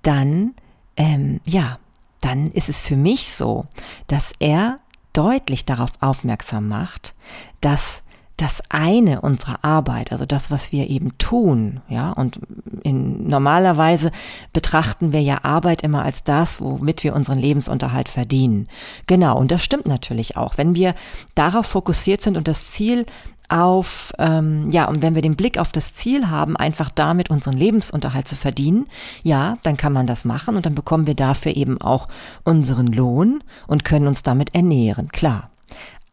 dann, 0.01 0.53
ähm, 0.97 1.39
ja, 1.45 1.77
dann 2.21 2.51
ist 2.51 2.69
es 2.69 2.87
für 2.87 2.95
mich 2.95 3.31
so, 3.33 3.65
dass 4.07 4.33
er 4.39 4.77
deutlich 5.13 5.65
darauf 5.65 5.91
aufmerksam 6.01 6.67
macht, 6.67 7.15
dass 7.61 8.03
das 8.37 8.61
eine 8.69 9.21
unserer 9.21 9.63
Arbeit, 9.63 10.11
also 10.11 10.25
das, 10.25 10.51
was 10.51 10.71
wir 10.71 10.89
eben 10.89 11.17
tun, 11.17 11.81
ja, 11.87 12.11
und 12.11 12.39
in 12.83 13.27
normalerweise 13.27 14.11
betrachten 14.51 15.13
wir 15.13 15.21
ja 15.21 15.43
Arbeit 15.43 15.83
immer 15.83 16.03
als 16.03 16.23
das, 16.23 16.59
womit 16.59 17.03
wir 17.03 17.15
unseren 17.15 17.39
Lebensunterhalt 17.39 18.09
verdienen. 18.09 18.67
Genau, 19.07 19.37
und 19.37 19.51
das 19.51 19.63
stimmt 19.63 19.87
natürlich 19.87 20.35
auch. 20.35 20.57
Wenn 20.57 20.75
wir 20.75 20.95
darauf 21.33 21.67
fokussiert 21.67 22.21
sind 22.21 22.35
und 22.35 22.47
das 22.47 22.71
Ziel 22.71 23.05
auf, 23.47 24.11
ähm, 24.17 24.69
ja, 24.71 24.85
und 24.85 25.01
wenn 25.01 25.15
wir 25.15 25.21
den 25.21 25.35
Blick 25.35 25.57
auf 25.57 25.71
das 25.71 25.93
Ziel 25.93 26.29
haben, 26.29 26.57
einfach 26.57 26.89
damit 26.89 27.29
unseren 27.29 27.55
Lebensunterhalt 27.55 28.27
zu 28.27 28.35
verdienen, 28.35 28.87
ja, 29.23 29.57
dann 29.63 29.77
kann 29.77 29.93
man 29.93 30.07
das 30.07 30.25
machen 30.25 30.55
und 30.55 30.65
dann 30.65 30.75
bekommen 30.75 31.07
wir 31.07 31.15
dafür 31.15 31.55
eben 31.55 31.79
auch 31.79 32.07
unseren 32.43 32.87
Lohn 32.87 33.43
und 33.67 33.85
können 33.85 34.07
uns 34.07 34.23
damit 34.23 34.55
ernähren, 34.55 35.09
klar. 35.09 35.51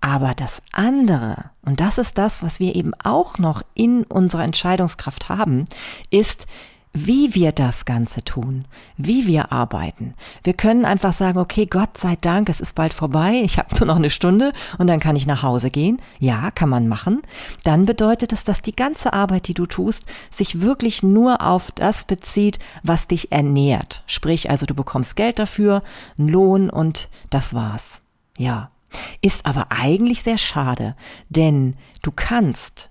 Aber 0.03 0.35
das 0.35 0.63
andere, 0.73 1.51
und 1.65 1.81
das 1.81 1.97
ist 1.97 2.19
das, 2.19 2.43
was 2.43 2.59
wir 2.59 2.75
eben 2.75 2.93
auch 3.05 3.39
noch 3.39 3.63
in 3.75 4.03
unserer 4.03 4.43
Entscheidungskraft 4.43 5.29
haben, 5.29 5.65
ist, 6.11 6.49
wie 6.93 7.37
wir 7.37 7.53
das 7.53 7.85
Ganze 7.85 8.25
tun, 8.25 8.65
wie 8.97 9.29
wir 9.29 9.53
arbeiten. 9.53 10.15
Wir 10.43 10.55
können 10.55 10.85
einfach 10.85 11.13
sagen, 11.13 11.39
okay, 11.39 11.67
Gott 11.67 11.97
sei 11.97 12.17
Dank, 12.21 12.49
es 12.49 12.61
ist 12.61 12.75
bald 12.75 12.93
vorbei, 12.93 13.43
ich 13.45 13.59
habe 13.59 13.77
nur 13.79 13.87
noch 13.87 13.97
eine 13.97 14.11
Stunde 14.11 14.53
und 14.77 14.89
dann 14.89 14.99
kann 14.99 15.15
ich 15.15 15.25
nach 15.25 15.45
Hause 15.45 15.71
gehen. 15.71 16.03
Ja, 16.19 16.51
kann 16.51 16.69
man 16.69 16.89
machen. 16.89 17.23
Dann 17.63 17.87
bedeutet 17.87 18.33
es, 18.33 18.43
dass 18.43 18.61
die 18.61 18.75
ganze 18.75 19.13
Arbeit, 19.13 19.47
die 19.47 19.55
du 19.55 19.67
tust, 19.67 20.05
sich 20.33 20.63
wirklich 20.63 21.05
nur 21.05 21.43
auf 21.43 21.71
das 21.71 22.03
bezieht, 22.03 22.59
was 22.83 23.07
dich 23.07 23.31
ernährt. 23.31 24.03
Sprich, 24.09 24.51
also 24.51 24.67
du 24.67 24.75
bekommst 24.75 25.15
Geld 25.15 25.39
dafür, 25.39 25.81
einen 26.19 26.29
Lohn 26.29 26.71
und 26.71 27.09
das 27.31 27.55
war's. 27.55 28.01
Ja. 28.37 28.72
Ist 29.21 29.47
aber 29.47 29.67
eigentlich 29.71 30.23
sehr 30.23 30.39
schade, 30.39 30.97
denn 31.29 31.75
du 32.03 32.11
kannst 32.11 32.91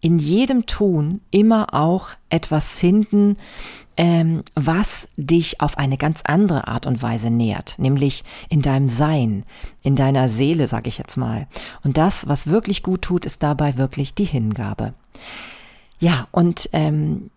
in 0.00 0.18
jedem 0.18 0.66
Tun 0.66 1.20
immer 1.30 1.74
auch 1.74 2.08
etwas 2.28 2.74
finden, 2.74 3.36
ähm, 3.96 4.42
was 4.54 5.08
dich 5.16 5.60
auf 5.60 5.78
eine 5.78 5.96
ganz 5.96 6.22
andere 6.24 6.66
Art 6.66 6.86
und 6.86 7.02
Weise 7.02 7.30
nährt, 7.30 7.78
nämlich 7.78 8.24
in 8.48 8.62
deinem 8.62 8.88
Sein, 8.88 9.44
in 9.82 9.96
deiner 9.96 10.28
Seele, 10.28 10.66
sage 10.66 10.88
ich 10.88 10.98
jetzt 10.98 11.16
mal. 11.16 11.46
Und 11.84 11.98
das, 11.98 12.26
was 12.28 12.46
wirklich 12.46 12.82
gut 12.82 13.02
tut, 13.02 13.26
ist 13.26 13.42
dabei 13.42 13.76
wirklich 13.76 14.14
die 14.14 14.24
Hingabe. 14.24 14.94
Ja, 15.98 16.26
und 16.32 16.68
ähm, 16.72 17.30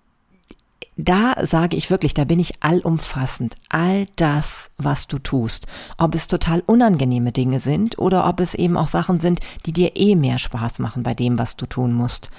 da 0.98 1.36
sage 1.46 1.76
ich 1.76 1.90
wirklich, 1.90 2.14
da 2.14 2.24
bin 2.24 2.40
ich 2.40 2.64
allumfassend. 2.64 3.56
All 3.70 4.08
das, 4.16 4.72
was 4.78 5.08
du 5.08 5.20
tust. 5.20 5.68
Ob 5.98 6.16
es 6.16 6.28
total 6.28 6.64
unangenehme 6.66 7.32
Dinge 7.32 7.60
sind 7.60 8.00
oder 8.00 8.28
ob 8.28 8.40
es 8.40 8.54
eben 8.54 8.78
auch 8.78 8.88
Sachen 8.88 9.20
sind, 9.20 9.40
die 9.66 9.74
dir 9.74 9.96
eh 9.96 10.16
mehr 10.16 10.40
Spaß 10.40 10.80
machen 10.80 11.04
bei 11.04 11.14
dem, 11.14 11.38
was 11.38 11.58
du 11.58 11.66
tun 11.66 11.94
musst. 11.94 12.30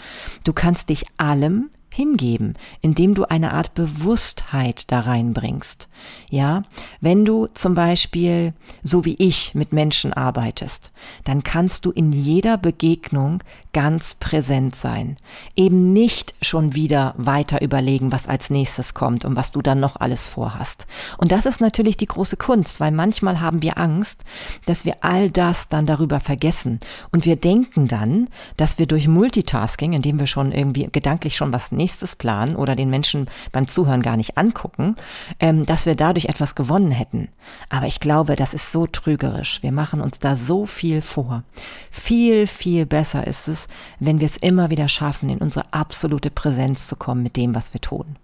Du 0.44 0.52
kannst 0.52 0.88
dich 0.88 1.04
allem 1.18 1.70
hingeben, 1.96 2.54
indem 2.82 3.14
du 3.14 3.24
eine 3.24 3.54
Art 3.54 3.74
Bewusstheit 3.74 4.90
da 4.92 5.00
reinbringst. 5.00 5.88
Ja, 6.30 6.62
wenn 7.00 7.24
du 7.24 7.46
zum 7.46 7.74
Beispiel, 7.74 8.52
so 8.82 9.06
wie 9.06 9.14
ich, 9.14 9.54
mit 9.54 9.72
Menschen 9.72 10.12
arbeitest, 10.12 10.92
dann 11.24 11.42
kannst 11.42 11.86
du 11.86 11.90
in 11.90 12.12
jeder 12.12 12.58
Begegnung 12.58 13.42
ganz 13.76 14.14
präsent 14.14 14.74
sein. 14.74 15.18
Eben 15.54 15.92
nicht 15.92 16.34
schon 16.40 16.74
wieder 16.74 17.12
weiter 17.18 17.60
überlegen, 17.60 18.10
was 18.10 18.26
als 18.26 18.48
nächstes 18.48 18.94
kommt 18.94 19.26
und 19.26 19.36
was 19.36 19.50
du 19.50 19.60
dann 19.60 19.80
noch 19.80 19.96
alles 19.96 20.26
vorhast. 20.26 20.86
Und 21.18 21.30
das 21.30 21.44
ist 21.44 21.60
natürlich 21.60 21.98
die 21.98 22.06
große 22.06 22.38
Kunst, 22.38 22.80
weil 22.80 22.90
manchmal 22.90 23.38
haben 23.42 23.60
wir 23.60 23.76
Angst, 23.76 24.24
dass 24.64 24.86
wir 24.86 24.94
all 25.02 25.30
das 25.30 25.68
dann 25.68 25.84
darüber 25.84 26.20
vergessen. 26.20 26.78
Und 27.12 27.26
wir 27.26 27.36
denken 27.36 27.86
dann, 27.86 28.30
dass 28.56 28.78
wir 28.78 28.86
durch 28.86 29.08
Multitasking, 29.08 29.92
indem 29.92 30.18
wir 30.18 30.26
schon 30.26 30.52
irgendwie 30.52 30.88
gedanklich 30.90 31.36
schon 31.36 31.52
was 31.52 31.70
nächstes 31.70 32.16
planen 32.16 32.56
oder 32.56 32.76
den 32.76 32.88
Menschen 32.88 33.28
beim 33.52 33.68
Zuhören 33.68 34.00
gar 34.00 34.16
nicht 34.16 34.38
angucken, 34.38 34.96
ähm, 35.38 35.66
dass 35.66 35.84
wir 35.84 35.96
dadurch 35.96 36.30
etwas 36.30 36.54
gewonnen 36.54 36.92
hätten. 36.92 37.28
Aber 37.68 37.88
ich 37.88 38.00
glaube, 38.00 38.36
das 38.36 38.54
ist 38.54 38.72
so 38.72 38.86
trügerisch. 38.86 39.62
Wir 39.62 39.72
machen 39.72 40.00
uns 40.00 40.18
da 40.18 40.34
so 40.34 40.64
viel 40.64 41.02
vor. 41.02 41.42
Viel, 41.90 42.46
viel 42.46 42.86
besser 42.86 43.26
ist 43.26 43.48
es, 43.48 43.65
wenn 44.00 44.20
wir 44.20 44.26
es 44.26 44.36
immer 44.36 44.70
wieder 44.70 44.88
schaffen, 44.88 45.28
in 45.28 45.38
unsere 45.38 45.72
absolute 45.72 46.30
Präsenz 46.30 46.86
zu 46.86 46.96
kommen 46.96 47.22
mit 47.22 47.36
dem, 47.36 47.54
was 47.54 47.72
wir 47.72 47.80
tun. 47.80 48.16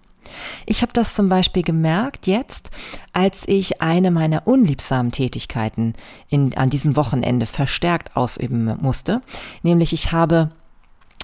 Ich 0.66 0.82
habe 0.82 0.92
das 0.92 1.14
zum 1.14 1.28
Beispiel 1.28 1.62
gemerkt 1.62 2.26
jetzt, 2.26 2.70
als 3.12 3.46
ich 3.46 3.82
eine 3.82 4.10
meiner 4.10 4.46
unliebsamen 4.46 5.12
Tätigkeiten 5.12 5.94
in, 6.28 6.56
an 6.56 6.70
diesem 6.70 6.96
Wochenende 6.96 7.46
verstärkt 7.46 8.16
ausüben 8.16 8.76
musste. 8.80 9.22
Nämlich 9.62 9.92
ich 9.92 10.12
habe 10.12 10.50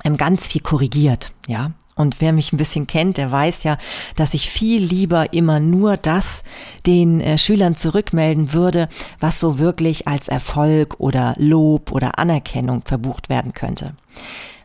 ähm, 0.05 0.17
ganz 0.17 0.49
viel 0.49 0.61
korrigiert, 0.61 1.33
ja. 1.47 1.73
Und 1.99 2.21
wer 2.21 2.33
mich 2.33 2.53
ein 2.53 2.59
bisschen 2.59 2.87
kennt, 2.87 3.19
der 3.19 3.31
weiß 3.31 3.65
ja, 3.65 3.77
dass 4.17 4.33
ich 4.33 4.49
viel 4.49 4.83
lieber 4.83 5.33
immer 5.33 5.61
nur 5.61 5.97
das 5.97 6.45
den 6.87 7.21
äh, 7.21 7.37
Schülern 7.37 7.75
zurückmelden 7.75 8.53
würde, 8.53 8.89
was 9.21 9.41
so 9.41 9.59
wirklich 9.59 10.07
als 10.07 10.29
Erfolg 10.29 10.95
oder 10.99 11.35
Lob 11.39 11.91
oder 11.93 12.19
Anerkennung 12.19 12.83
verbucht 12.85 13.29
werden 13.29 13.53
könnte. 13.53 13.95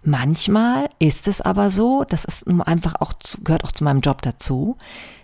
Manchmal 0.03 0.89
ist 0.99 1.27
es 1.27 1.41
aber 1.41 1.69
so, 1.69 2.03
das 2.07 2.25
ist 2.25 2.45
einfach 2.47 2.95
auch, 2.99 3.13
gehört 3.43 3.63
auch 3.63 3.71
zu 3.71 3.83
meinem 3.83 4.01
Job 4.01 4.21
dazu, 4.21 4.77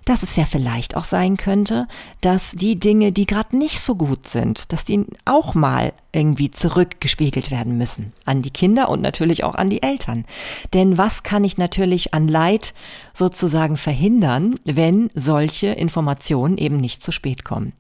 dass 0.06 0.24
es 0.24 0.36
ja 0.36 0.46
vielleicht 0.46 0.96
auch 0.96 1.04
sein 1.04 1.38
könnte, 1.38 1.88
dass 2.22 2.52
die 2.52 2.80
Dinge, 2.80 3.12
die 3.12 3.26
gerade 3.26 3.58
nicht 3.58 3.80
so 3.80 3.96
gut 3.96 4.28
sind, 4.28 4.72
dass 4.72 4.86
die 4.86 5.06
auch 5.26 5.54
mal 5.54 5.94
irgendwie 6.12 6.50
zurückgespiegelt 6.50 7.52
werden 7.52 7.78
müssen 7.78 8.14
an 8.26 8.42
die 8.42 8.50
Kinder 8.50 8.90
und 8.90 9.02
natürlich 9.02 9.44
auch 9.44 9.54
an 9.54 9.70
die 9.70 9.84
Eltern. 9.84 10.26
Denn 10.74 10.98
was 10.98 11.22
kann 11.22 11.44
ich 11.44 11.58
natürlich 11.58 12.14
an 12.14 12.28
Leid 12.28 12.74
sozusagen 13.14 13.78
verhindern, 13.78 14.56
wenn 14.66 15.12
solche 15.14 15.68
Informationen 15.68 16.58
eben 16.58 16.78
nicht 16.78 17.04
zu 17.04 17.12
spät 17.12 17.46
kommen? 17.46 17.74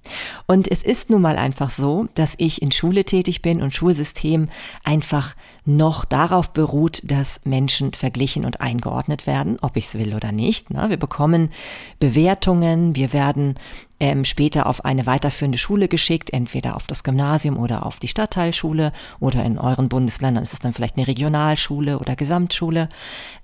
Und 0.45 0.69
es 0.69 0.83
ist 0.83 1.09
nun 1.09 1.23
mal 1.23 1.37
einfach 1.37 1.71
so, 1.71 2.07
dass 2.13 2.35
ich 2.37 2.61
in 2.61 2.71
Schule 2.71 3.03
tätig 3.03 3.41
bin 3.41 3.63
und 3.63 3.73
Schulsystem 3.73 4.49
einfach 4.83 5.35
noch 5.65 6.05
darauf 6.05 6.51
beruht, 6.51 7.01
dass 7.03 7.45
Menschen 7.45 7.93
verglichen 7.93 8.45
und 8.45 8.61
eingeordnet 8.61 9.27
werden, 9.27 9.57
ob 9.61 9.75
ich 9.77 9.85
es 9.85 9.95
will 9.95 10.13
oder 10.13 10.31
nicht. 10.31 10.69
Ne? 10.71 10.89
Wir 10.89 10.97
bekommen 10.97 11.49
Bewertungen, 12.09 12.95
wir 12.95 13.13
werden 13.13 13.53
ähm, 13.99 14.25
später 14.25 14.65
auf 14.67 14.85
eine 14.85 15.05
weiterführende 15.05 15.57
Schule 15.57 15.87
geschickt, 15.87 16.31
entweder 16.31 16.75
auf 16.75 16.87
das 16.87 17.03
Gymnasium 17.03 17.57
oder 17.57 17.85
auf 17.85 17.99
die 17.99 18.07
Stadtteilschule 18.07 18.91
oder 19.19 19.43
in 19.43 19.57
euren 19.57 19.89
Bundesländern 19.89 20.43
ist 20.43 20.53
es 20.53 20.59
dann 20.59 20.73
vielleicht 20.73 20.97
eine 20.97 21.07
Regionalschule 21.07 21.99
oder 21.99 22.15
Gesamtschule. 22.15 22.89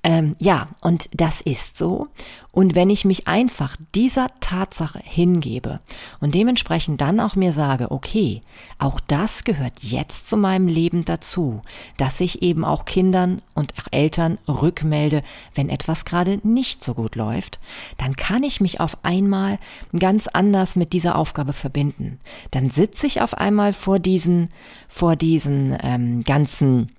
Ähm, 0.03 0.35
ja, 0.39 0.67
und 0.81 1.09
das 1.13 1.41
ist 1.41 1.77
so. 1.77 2.07
Und 2.51 2.74
wenn 2.74 2.89
ich 2.89 3.03
mich 3.03 3.27
einfach 3.27 3.75
dieser 3.93 4.27
Tatsache 4.39 5.01
hingebe 5.03 5.81
und 6.21 6.35
dementsprechend 6.35 7.01
dann 7.01 7.19
auch 7.19 7.35
mir 7.35 7.51
sage, 7.51 7.91
okay, 7.91 8.43
auch 8.79 9.01
das 9.01 9.43
gehört 9.43 9.74
jetzt 9.81 10.29
zu 10.29 10.38
meinem 10.38 10.69
Leben 10.69 11.03
dazu, 11.03 11.62
dass 11.97 12.21
ich 12.21 12.43
eben 12.43 12.63
auch 12.63 12.85
Kindern 12.85 13.41
und 13.55 13.74
auch 13.77 13.88
Eltern 13.91 14.38
rückmelde, 14.47 15.21
wenn 15.53 15.67
etwas 15.67 16.05
gerade 16.05 16.39
nicht 16.43 16.81
so 16.81 16.93
gut 16.93 17.15
läuft, 17.15 17.59
dann 17.97 18.15
kann 18.15 18.43
ich 18.43 18.62
mich 18.62 18.79
auf 18.79 19.03
einmal 19.03 19.59
ganz 20.00 20.27
anders 20.27 20.45
mit 20.75 20.94
dieser 20.94 21.18
Aufgabe 21.18 21.54
verbinden. 21.54 22.20
Dann 22.52 22.70
sitze 22.70 23.08
ich 23.08 23.22
auf 23.22 23.34
einmal 23.36 23.74
vor 23.74 24.00
diesen, 24.00 24.50
vor 24.88 25.16
diesen 25.16 25.78
ähm, 25.82 26.24
ganzen 26.24 26.92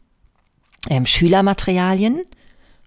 ähm, 0.88 1.06
Schülermaterialien 1.06 2.22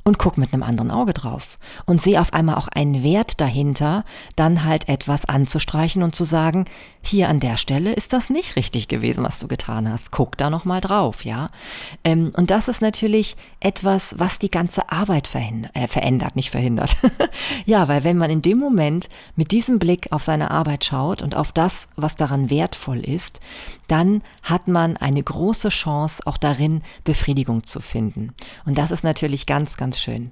und 0.04 0.18
guck 0.18 0.38
mit 0.38 0.54
einem 0.54 0.64
anderen 0.64 0.92
Auge 0.92 1.14
drauf 1.14 1.60
und 1.86 2.02
sehe 2.02 2.20
auf 2.20 2.34
einmal 2.34 2.56
auch 2.56 2.68
einen 2.68 3.04
Wert 3.04 3.42
dahinter, 3.42 4.06
dann 4.36 4.64
halt 4.64 4.90
etwas 4.90 5.26
anzustreichen 5.26 6.04
und 6.04 6.16
zu 6.16 6.24
sagen, 6.24 6.66
hier 7.02 7.30
an 7.30 7.40
der 7.40 7.58
Stelle 7.58 7.94
ist 7.94 8.14
das 8.14 8.30
nicht 8.30 8.56
richtig 8.56 8.88
gewesen, 8.88 9.24
was 9.24 9.40
du 9.40 9.48
getan 9.48 9.90
hast. 9.90 10.12
Guck 10.12 10.38
da 10.38 10.50
noch 10.50 10.66
mal 10.66 10.82
drauf, 10.82 11.26
ja. 11.26 11.48
Ähm, 12.04 12.32
und 12.36 12.50
das 12.50 12.68
ist 12.68 12.82
natürlich 12.82 13.36
etwas, 13.60 14.16
was 14.20 14.40
die 14.40 14.52
ganze 14.52 14.90
Arbeit 14.90 15.30
äh, 15.34 15.88
verändert, 15.88 16.36
nicht 16.36 16.50
verhindert. 16.50 16.96
ja, 17.66 17.88
weil 17.88 18.04
wenn 18.04 18.18
man 18.18 18.30
in 18.30 18.42
dem 18.42 18.58
Moment 18.58 19.10
mit 19.36 19.52
diesem 19.52 19.80
Blick 19.80 20.12
auf 20.12 20.24
seine 20.24 20.52
Arbeit 20.52 20.86
schaut 20.86 21.22
und 21.22 21.36
auf 21.36 21.52
das, 21.52 21.88
was 21.96 22.16
daran 22.16 22.50
wertvoll 22.50 23.00
ist, 23.00 23.40
dann 23.92 24.22
hat 24.44 24.68
man 24.68 24.98
eine 24.98 25.22
große 25.22 25.70
Chance, 25.70 26.24
auch 26.26 26.38
darin 26.38 26.82
Befriedigung 27.04 27.64
zu 27.64 27.80
finden. 27.80 28.34
Und 28.66 28.78
das 28.78 28.92
ist 28.92 29.04
natürlich 29.04 29.46
ganz, 29.46 29.78
ganz 29.78 30.00
schön. 30.00 30.32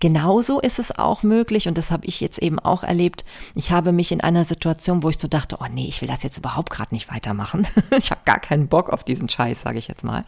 Genauso 0.00 0.60
ist 0.60 0.78
es 0.78 0.96
auch 0.96 1.22
möglich, 1.22 1.68
und 1.68 1.78
das 1.78 1.90
habe 1.90 2.06
ich 2.06 2.20
jetzt 2.20 2.38
eben 2.38 2.58
auch 2.58 2.84
erlebt, 2.84 3.24
ich 3.54 3.72
habe 3.72 3.92
mich 3.92 4.12
in 4.12 4.20
einer 4.20 4.44
Situation, 4.44 5.02
wo 5.02 5.08
ich 5.08 5.18
so 5.18 5.28
dachte, 5.28 5.58
oh 5.60 5.66
nee, 5.72 5.86
ich 5.86 6.00
will 6.00 6.08
das 6.08 6.22
jetzt 6.22 6.38
überhaupt 6.38 6.70
gerade 6.70 6.94
nicht 6.94 7.10
weitermachen. 7.10 7.66
ich 7.98 8.10
habe 8.10 8.20
gar 8.24 8.38
keinen 8.38 8.68
Bock 8.68 8.90
auf 8.90 9.04
diesen 9.04 9.28
Scheiß, 9.28 9.62
sage 9.62 9.78
ich 9.78 9.88
jetzt 9.88 10.04
mal, 10.04 10.24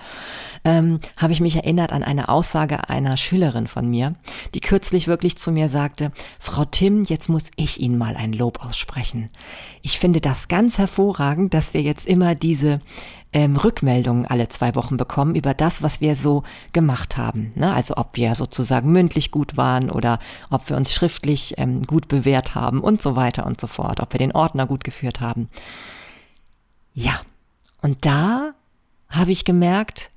ähm, 0.64 1.00
habe 1.16 1.32
ich 1.32 1.40
mich 1.40 1.56
erinnert 1.56 1.92
an 1.92 2.02
eine 2.02 2.28
Aussage 2.28 2.88
einer 2.88 3.16
Schülerin 3.16 3.66
von 3.66 3.88
mir, 3.88 4.14
die 4.54 4.60
kürzlich 4.60 5.06
wirklich 5.06 5.36
zu 5.36 5.52
mir 5.52 5.68
sagte, 5.68 6.12
Frau 6.38 6.64
Tim, 6.64 7.04
jetzt 7.04 7.28
muss 7.28 7.50
ich 7.56 7.80
Ihnen 7.80 7.98
mal 7.98 8.16
ein 8.16 8.32
Lob 8.32 8.64
aussprechen. 8.64 9.30
Ich 9.82 9.98
finde 9.98 10.20
das 10.20 10.48
ganz 10.48 10.78
hervorragend, 10.78 11.54
dass 11.54 11.74
wir 11.74 11.82
jetzt 11.82 12.06
immer 12.06 12.34
diese 12.34 12.80
ähm, 13.32 13.56
Rückmeldungen 13.56 14.26
alle 14.26 14.48
zwei 14.48 14.74
Wochen 14.74 14.96
bekommen 14.96 15.34
über 15.34 15.54
das, 15.54 15.82
was 15.82 16.00
wir 16.00 16.16
so 16.16 16.42
gemacht 16.72 17.16
haben. 17.16 17.52
Ne? 17.54 17.72
Also 17.72 17.96
ob 17.96 18.16
wir 18.16 18.34
sozusagen 18.34 18.90
mündlich 18.92 19.30
gut 19.30 19.56
waren 19.56 19.90
oder 19.90 20.18
ob 20.50 20.68
wir 20.70 20.76
uns 20.76 20.92
schriftlich 20.92 21.54
ähm, 21.58 21.82
gut 21.82 22.08
bewährt 22.08 22.54
haben 22.54 22.80
und 22.80 23.02
so 23.02 23.16
weiter 23.16 23.46
und 23.46 23.60
so 23.60 23.66
fort, 23.66 24.00
ob 24.00 24.12
wir 24.12 24.18
den 24.18 24.32
Ordner 24.32 24.66
gut 24.66 24.84
geführt 24.84 25.20
haben. 25.20 25.48
Ja, 26.94 27.20
und 27.82 28.06
da 28.06 28.54
habe 29.08 29.32
ich 29.32 29.44
gemerkt, 29.44 30.10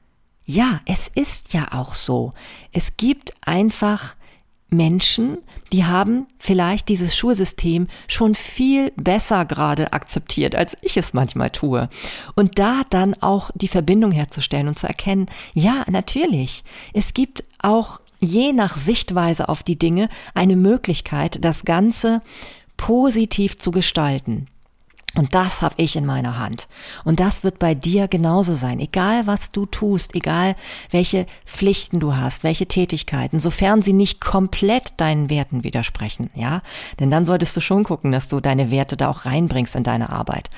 ja, 0.45 0.79
es 0.85 1.07
ist 1.07 1.53
ja 1.53 1.67
auch 1.71 1.93
so. 1.93 2.33
Es 2.71 2.97
gibt 2.97 3.33
einfach 3.41 4.15
Menschen, 4.69 5.37
die 5.73 5.85
haben 5.85 6.27
vielleicht 6.37 6.89
dieses 6.89 7.15
Schulsystem 7.15 7.87
schon 8.07 8.35
viel 8.35 8.91
besser 8.95 9.45
gerade 9.45 9.93
akzeptiert, 9.93 10.55
als 10.55 10.77
ich 10.81 10.97
es 10.97 11.13
manchmal 11.13 11.49
tue. 11.49 11.89
Und 12.35 12.59
da 12.59 12.81
dann 12.89 13.15
auch 13.21 13.51
die 13.55 13.67
Verbindung 13.67 14.11
herzustellen 14.11 14.67
und 14.67 14.77
zu 14.77 14.87
erkennen, 14.87 15.27
ja, 15.53 15.83
natürlich, 15.89 16.63
es 16.93 17.13
gibt 17.13 17.43
auch 17.61 17.99
je 18.19 18.53
nach 18.53 18.75
Sichtweise 18.75 19.49
auf 19.49 19.63
die 19.63 19.79
Dinge 19.79 20.09
eine 20.33 20.55
Möglichkeit, 20.55 21.43
das 21.43 21.65
Ganze 21.65 22.21
positiv 22.77 23.57
zu 23.57 23.71
gestalten. 23.71 24.47
Und 25.15 25.33
das 25.33 25.63
habe 25.63 25.73
ich 25.77 25.95
in 25.95 26.05
meiner 26.05 26.37
Hand. 26.37 26.67
Und 27.03 27.19
das 27.19 27.43
wird 27.43 27.57
bei 27.57 27.73
dir 27.73 28.07
genauso 28.07 28.53
sein. 28.53 28.79
Egal 28.79 29.25
was 29.25 29.51
du 29.51 29.65
tust, 29.65 30.13
egal 30.13 30.55
welche 30.91 31.25
Pflichten 31.45 31.99
du 31.99 32.15
hast, 32.15 32.43
welche 32.43 32.67
Tätigkeiten, 32.67 33.39
sofern 33.39 33.81
sie 33.81 33.93
nicht 33.93 34.21
komplett 34.21 34.93
deinen 34.97 35.29
Werten 35.31 35.63
widersprechen, 35.63 36.29
ja. 36.35 36.61
Denn 36.99 37.09
dann 37.09 37.25
solltest 37.25 37.57
du 37.57 37.61
schon 37.61 37.83
gucken, 37.83 38.11
dass 38.11 38.29
du 38.29 38.39
deine 38.39 38.69
Werte 38.69 38.97
da 38.97 39.09
auch 39.09 39.25
reinbringst 39.25 39.75
in 39.75 39.83
deine 39.83 40.11
Arbeit. 40.11 40.51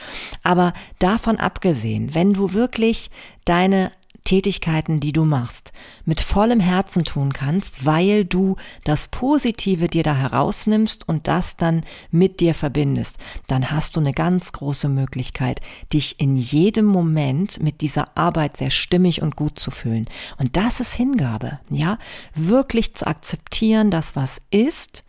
Aber 0.44 0.74
davon 1.00 1.38
abgesehen, 1.38 2.14
wenn 2.14 2.34
du 2.34 2.54
wirklich 2.54 3.10
deine 3.46 3.92
Tätigkeiten, 4.24 5.00
die 5.00 5.12
du 5.12 5.26
machst, 5.26 5.74
mit 6.06 6.22
vollem 6.22 6.60
Herzen 6.60 7.04
tun 7.04 7.34
kannst, 7.34 7.86
weil 7.86 8.26
du 8.26 8.56
das 8.84 9.08
Positive 9.08 9.88
dir 9.88 10.04
da 10.04 10.16
herausnimmst 10.16 11.08
und 11.08 11.28
das 11.28 11.58
dann 11.58 11.84
mit 12.12 12.40
dir 12.40 12.54
verbindest, 12.54 13.18
dann 13.48 13.72
hast 13.72 13.96
du 13.96 14.00
eine 14.00 14.14
ganz 14.14 14.52
große 14.52 14.90
Möglichkeit, 14.90 15.60
dich 15.92 16.20
in 16.20 16.36
jedem 16.36 16.86
Moment 16.86 17.62
mit 17.62 17.82
dieser 17.82 18.16
Arbeit 18.18 18.58
sehr 18.58 18.70
stimmig 18.70 19.22
und 19.22 19.36
gut 19.36 19.60
zu 19.60 19.72
fühlen. 19.72 20.06
Und 20.38 20.56
das 20.56 20.80
ist 20.80 20.94
Hingabe, 20.94 21.60
ja, 21.70 21.98
wirklich 22.36 22.94
zu 22.94 23.08
akzeptieren, 23.08 23.92
dass 23.92 24.16
was 24.16 24.42
ist, 24.52 25.04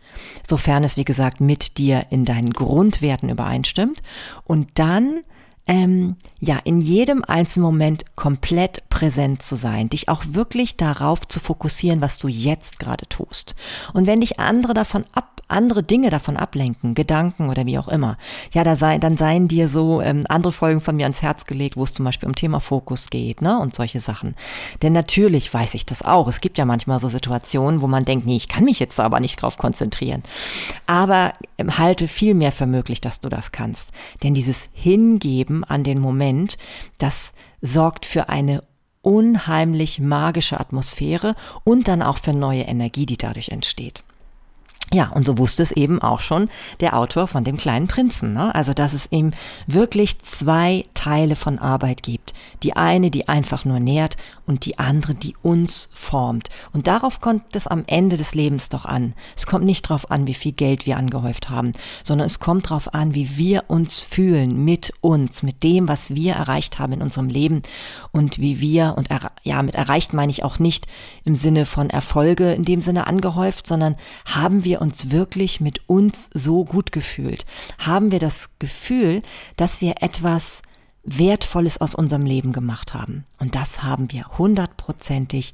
sofern 0.47 0.83
es 0.83 0.97
wie 0.97 1.05
gesagt 1.05 1.41
mit 1.41 1.77
dir 1.77 2.07
in 2.09 2.25
deinen 2.25 2.51
Grundwerten 2.51 3.29
übereinstimmt 3.29 4.01
und 4.43 4.69
dann 4.75 5.23
ähm, 5.65 6.17
ja, 6.39 6.59
in 6.63 6.81
jedem 6.81 7.23
einzelnen 7.23 7.65
Moment 7.65 8.03
komplett 8.15 8.87
präsent 8.89 9.41
zu 9.41 9.55
sein, 9.55 9.89
dich 9.89 10.09
auch 10.09 10.23
wirklich 10.27 10.77
darauf 10.77 11.27
zu 11.27 11.39
fokussieren, 11.39 12.01
was 12.01 12.17
du 12.17 12.27
jetzt 12.27 12.79
gerade 12.79 13.07
tust. 13.07 13.55
Und 13.93 14.05
wenn 14.05 14.21
dich 14.21 14.39
andere 14.39 14.73
davon 14.73 15.05
ab 15.13 15.32
andere 15.53 15.83
Dinge 15.83 16.09
davon 16.09 16.37
ablenken, 16.37 16.95
Gedanken 16.95 17.49
oder 17.49 17.65
wie 17.65 17.77
auch 17.77 17.87
immer, 17.87 18.17
ja, 18.53 18.63
da 18.63 18.75
sei, 18.75 18.97
dann 18.97 19.17
seien 19.17 19.47
dir 19.47 19.69
so 19.69 20.01
ähm, 20.01 20.23
andere 20.27 20.51
Folgen 20.51 20.81
von 20.81 20.95
mir 20.95 21.03
ans 21.03 21.21
Herz 21.21 21.45
gelegt, 21.45 21.77
wo 21.77 21.83
es 21.83 21.93
zum 21.93 22.05
Beispiel 22.05 22.27
um 22.27 22.35
Thema 22.35 22.59
Fokus 22.59 23.09
geht, 23.09 23.41
ne, 23.41 23.57
und 23.59 23.73
solche 23.73 23.99
Sachen. 23.99 24.35
Denn 24.81 24.93
natürlich 24.93 25.53
weiß 25.53 25.73
ich 25.75 25.85
das 25.85 26.01
auch. 26.03 26.27
Es 26.27 26.41
gibt 26.41 26.57
ja 26.57 26.65
manchmal 26.65 26.99
so 26.99 27.07
Situationen, 27.07 27.81
wo 27.81 27.87
man 27.87 28.05
denkt, 28.05 28.25
nee, 28.25 28.35
ich 28.35 28.47
kann 28.47 28.65
mich 28.65 28.79
jetzt 28.79 28.99
aber 28.99 29.19
nicht 29.19 29.41
drauf 29.41 29.57
konzentrieren. 29.57 30.23
Aber 30.87 31.33
ähm, 31.57 31.77
halte 31.77 32.07
viel 32.07 32.33
mehr 32.33 32.51
für 32.51 32.65
möglich, 32.65 33.01
dass 33.01 33.21
du 33.21 33.29
das 33.29 33.51
kannst. 33.51 33.91
Denn 34.23 34.33
dieses 34.33 34.69
Hingeben 34.73 35.63
an 35.63 35.83
den 35.83 35.99
Moment, 35.99 36.57
das 36.97 37.33
sorgt 37.61 38.05
für 38.05 38.29
eine 38.29 38.61
unheimlich 39.01 39.99
magische 39.99 40.59
Atmosphäre 40.59 41.35
und 41.63 41.87
dann 41.87 42.01
auch 42.01 42.17
für 42.17 42.33
neue 42.33 42.63
Energie, 42.63 43.05
die 43.05 43.17
dadurch 43.17 43.49
entsteht. 43.49 44.03
Ja, 44.93 45.07
und 45.07 45.25
so 45.25 45.39
wusste 45.39 45.63
es 45.63 45.71
eben 45.71 46.03
auch 46.03 46.19
schon 46.19 46.49
der 46.79 46.95
Autor 46.95 47.27
von 47.27 47.43
dem 47.43 47.57
kleinen 47.57 47.87
Prinzen. 47.87 48.33
Ne? 48.33 48.53
Also, 48.53 48.73
dass 48.73 48.93
es 48.93 49.11
eben 49.11 49.31
wirklich 49.65 50.19
zwei 50.19 50.85
Teile 50.93 51.35
von 51.35 51.57
Arbeit 51.57 52.03
gibt. 52.03 52.33
Die 52.61 52.75
eine, 52.75 53.09
die 53.09 53.27
einfach 53.27 53.65
nur 53.65 53.79
nährt 53.79 54.17
und 54.45 54.65
die 54.65 54.79
andere, 54.79 55.15
die 55.15 55.35
uns 55.41 55.89
formt. 55.93 56.49
Und 56.73 56.87
darauf 56.87 57.21
kommt 57.21 57.55
es 57.55 57.67
am 57.67 57.83
Ende 57.87 58.17
des 58.17 58.35
Lebens 58.35 58.69
doch 58.69 58.85
an. 58.85 59.13
Es 59.35 59.45
kommt 59.45 59.65
nicht 59.65 59.89
darauf 59.89 60.11
an, 60.11 60.27
wie 60.27 60.33
viel 60.33 60.51
Geld 60.51 60.85
wir 60.85 60.97
angehäuft 60.97 61.49
haben, 61.49 61.71
sondern 62.03 62.27
es 62.27 62.39
kommt 62.39 62.65
darauf 62.65 62.93
an, 62.93 63.15
wie 63.15 63.37
wir 63.37 63.65
uns 63.67 64.01
fühlen 64.01 64.63
mit 64.63 64.93
uns, 65.01 65.43
mit 65.43 65.63
dem, 65.63 65.87
was 65.87 66.15
wir 66.15 66.33
erreicht 66.33 66.79
haben 66.79 66.93
in 66.93 67.01
unserem 67.01 67.29
Leben 67.29 67.61
und 68.11 68.39
wie 68.39 68.59
wir, 68.59 68.95
und 68.97 69.09
ja, 69.43 69.61
mit 69.61 69.75
erreicht 69.75 70.13
meine 70.13 70.31
ich 70.31 70.43
auch 70.43 70.59
nicht 70.59 70.87
im 71.23 71.35
Sinne 71.35 71.65
von 71.65 71.89
Erfolge 71.89 72.53
in 72.53 72.63
dem 72.63 72.81
Sinne 72.81 73.07
angehäuft, 73.07 73.67
sondern 73.67 73.95
haben 74.25 74.63
wir 74.63 74.81
uns 74.81 75.11
wirklich 75.11 75.61
mit 75.61 75.87
uns 75.87 76.29
so 76.33 76.65
gut 76.65 76.91
gefühlt? 76.91 77.45
Haben 77.77 78.11
wir 78.11 78.19
das 78.19 78.51
Gefühl, 78.59 79.21
dass 79.55 79.81
wir 79.81 79.95
etwas 80.01 80.61
Wertvolles 81.03 81.79
aus 81.79 81.95
unserem 81.95 82.25
Leben 82.25 82.53
gemacht 82.53 82.93
haben? 82.93 83.25
Und 83.39 83.55
das 83.55 83.83
haben 83.83 84.11
wir 84.11 84.37
hundertprozentig. 84.37 85.53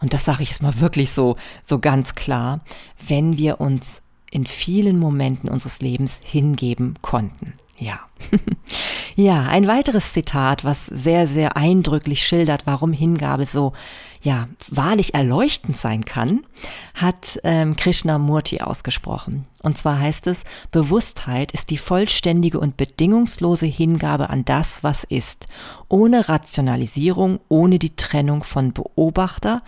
Und 0.00 0.12
das 0.12 0.24
sage 0.24 0.42
ich 0.42 0.50
jetzt 0.50 0.62
mal 0.62 0.80
wirklich 0.80 1.12
so, 1.12 1.36
so 1.64 1.78
ganz 1.78 2.14
klar, 2.14 2.60
wenn 3.06 3.38
wir 3.38 3.60
uns 3.60 4.02
in 4.30 4.46
vielen 4.46 4.98
Momenten 4.98 5.48
unseres 5.48 5.80
Lebens 5.80 6.20
hingeben 6.22 6.94
konnten. 7.02 7.54
Ja. 7.80 7.98
ja, 9.16 9.46
ein 9.46 9.66
weiteres 9.66 10.12
Zitat, 10.12 10.64
was 10.64 10.84
sehr, 10.84 11.26
sehr 11.26 11.56
eindrücklich 11.56 12.22
schildert, 12.22 12.66
warum 12.66 12.92
Hingabe 12.92 13.46
so, 13.46 13.72
ja, 14.20 14.48
wahrlich 14.68 15.14
erleuchtend 15.14 15.78
sein 15.78 16.04
kann, 16.04 16.44
hat 16.94 17.40
ähm, 17.42 17.76
Krishnamurti 17.76 18.60
ausgesprochen. 18.60 19.46
Und 19.62 19.78
zwar 19.78 19.98
heißt 19.98 20.26
es, 20.26 20.44
Bewusstheit 20.70 21.52
ist 21.52 21.70
die 21.70 21.78
vollständige 21.78 22.60
und 22.60 22.76
bedingungslose 22.76 23.66
Hingabe 23.66 24.28
an 24.28 24.44
das, 24.44 24.84
was 24.84 25.04
ist, 25.04 25.46
ohne 25.88 26.28
Rationalisierung, 26.28 27.40
ohne 27.48 27.78
die 27.78 27.96
Trennung 27.96 28.44
von 28.44 28.74
Beobachter 28.74 29.62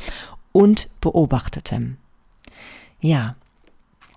und 0.52 0.90
Beobachtetem. 1.00 1.96
Ja, 3.00 3.36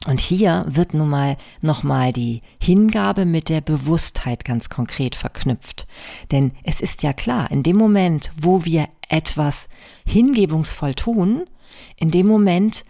und 0.08 0.20
hier 0.22 0.66
wird 0.68 0.94
nun 0.94 1.10
mal 1.10 1.38
nochmal 1.62 2.14
die 2.14 2.42
Hingabe 2.62 3.26
mit 3.26 3.50
der 3.50 3.62
Bewusstheit 3.62 4.46
ganz 4.46 4.70
konkret 4.70 5.16
verknüpft. 5.16 5.88
Denn 6.32 6.52
es 6.64 6.82
ist 6.82 7.02
ja 7.02 7.14
klar, 7.14 7.50
in 7.52 7.64
dem 7.64 7.78
Moment, 7.78 8.32
wo 8.38 8.66
wir 8.66 8.88
etwas 9.10 9.68
hingebungsvoll 10.06 10.94
tun, 10.94 11.46
in 11.98 12.12
dem 12.12 12.28
Moment 12.28 12.84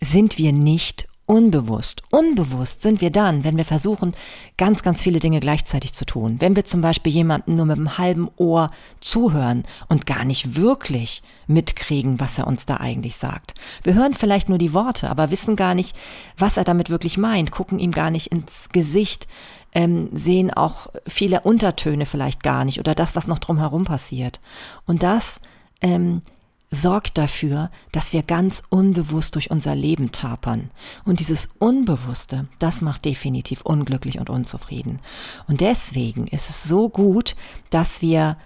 sind 0.00 0.38
wir 0.38 0.52
nicht 0.52 1.07
Unbewusst. 1.28 2.02
Unbewusst 2.10 2.80
sind 2.80 3.02
wir 3.02 3.10
dann, 3.10 3.44
wenn 3.44 3.58
wir 3.58 3.66
versuchen, 3.66 4.14
ganz, 4.56 4.82
ganz 4.82 5.02
viele 5.02 5.20
Dinge 5.20 5.40
gleichzeitig 5.40 5.92
zu 5.92 6.06
tun. 6.06 6.36
Wenn 6.38 6.56
wir 6.56 6.64
zum 6.64 6.80
Beispiel 6.80 7.12
jemanden 7.12 7.54
nur 7.54 7.66
mit 7.66 7.76
einem 7.76 7.98
halben 7.98 8.30
Ohr 8.38 8.70
zuhören 9.00 9.64
und 9.90 10.06
gar 10.06 10.24
nicht 10.24 10.56
wirklich 10.56 11.22
mitkriegen, 11.46 12.18
was 12.18 12.38
er 12.38 12.46
uns 12.46 12.64
da 12.64 12.78
eigentlich 12.78 13.16
sagt. 13.16 13.52
Wir 13.82 13.92
hören 13.92 14.14
vielleicht 14.14 14.48
nur 14.48 14.56
die 14.56 14.72
Worte, 14.72 15.10
aber 15.10 15.30
wissen 15.30 15.54
gar 15.54 15.74
nicht, 15.74 15.94
was 16.38 16.56
er 16.56 16.64
damit 16.64 16.88
wirklich 16.88 17.18
meint, 17.18 17.50
gucken 17.50 17.78
ihm 17.78 17.92
gar 17.92 18.10
nicht 18.10 18.28
ins 18.28 18.70
Gesicht, 18.70 19.28
ähm, 19.74 20.08
sehen 20.12 20.50
auch 20.50 20.86
viele 21.06 21.42
Untertöne 21.42 22.06
vielleicht 22.06 22.42
gar 22.42 22.64
nicht 22.64 22.80
oder 22.80 22.94
das, 22.94 23.16
was 23.16 23.26
noch 23.26 23.38
drumherum 23.38 23.84
passiert. 23.84 24.40
Und 24.86 25.02
das 25.02 25.42
ähm, 25.82 26.22
sorgt 26.70 27.16
dafür, 27.16 27.70
dass 27.92 28.12
wir 28.12 28.22
ganz 28.22 28.62
unbewusst 28.68 29.34
durch 29.34 29.50
unser 29.50 29.74
Leben 29.74 30.12
tapern. 30.12 30.70
Und 31.04 31.20
dieses 31.20 31.48
Unbewusste, 31.58 32.46
das 32.58 32.82
macht 32.82 33.04
definitiv 33.04 33.62
unglücklich 33.62 34.18
und 34.18 34.30
unzufrieden. 34.30 35.00
Und 35.46 35.60
deswegen 35.60 36.26
ist 36.26 36.50
es 36.50 36.64
so 36.64 36.88
gut, 36.88 37.36
dass 37.70 38.02
wir 38.02 38.36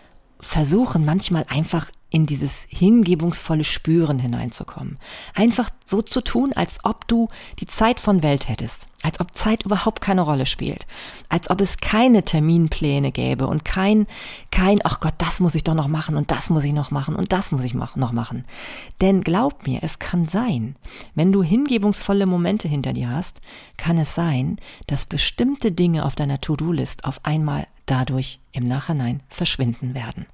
versuchen, 0.40 1.04
manchmal 1.04 1.46
einfach 1.48 1.90
in 2.12 2.26
dieses 2.26 2.66
hingebungsvolle 2.68 3.64
Spüren 3.64 4.18
hineinzukommen. 4.18 4.98
Einfach 5.34 5.70
so 5.84 6.02
zu 6.02 6.20
tun, 6.20 6.52
als 6.52 6.84
ob 6.84 7.08
du 7.08 7.28
die 7.58 7.66
Zeit 7.66 8.00
von 8.00 8.22
Welt 8.22 8.50
hättest, 8.50 8.86
als 9.02 9.18
ob 9.18 9.34
Zeit 9.34 9.64
überhaupt 9.64 10.02
keine 10.02 10.20
Rolle 10.20 10.44
spielt, 10.44 10.86
als 11.30 11.48
ob 11.48 11.62
es 11.62 11.78
keine 11.78 12.22
Terminpläne 12.22 13.12
gäbe 13.12 13.46
und 13.46 13.64
kein, 13.64 14.06
kein, 14.50 14.78
ach 14.84 15.00
Gott, 15.00 15.14
das 15.16 15.40
muss 15.40 15.54
ich 15.54 15.64
doch 15.64 15.74
noch 15.74 15.88
machen 15.88 16.16
und 16.16 16.30
das 16.30 16.50
muss 16.50 16.64
ich 16.64 16.74
noch 16.74 16.90
machen 16.90 17.16
und 17.16 17.32
das 17.32 17.50
muss 17.50 17.64
ich 17.64 17.72
noch 17.72 17.96
machen. 17.96 18.44
Denn 19.00 19.22
glaub 19.22 19.66
mir, 19.66 19.82
es 19.82 19.98
kann 19.98 20.28
sein, 20.28 20.76
wenn 21.14 21.32
du 21.32 21.42
hingebungsvolle 21.42 22.26
Momente 22.26 22.68
hinter 22.68 22.92
dir 22.92 23.08
hast, 23.08 23.40
kann 23.78 23.96
es 23.96 24.14
sein, 24.14 24.58
dass 24.86 25.06
bestimmte 25.06 25.72
Dinge 25.72 26.04
auf 26.04 26.14
deiner 26.14 26.42
To-Do-List 26.42 27.06
auf 27.06 27.24
einmal 27.24 27.66
dadurch 27.86 28.38
im 28.52 28.68
Nachhinein 28.68 29.22
verschwinden 29.28 29.94
werden. 29.94 30.26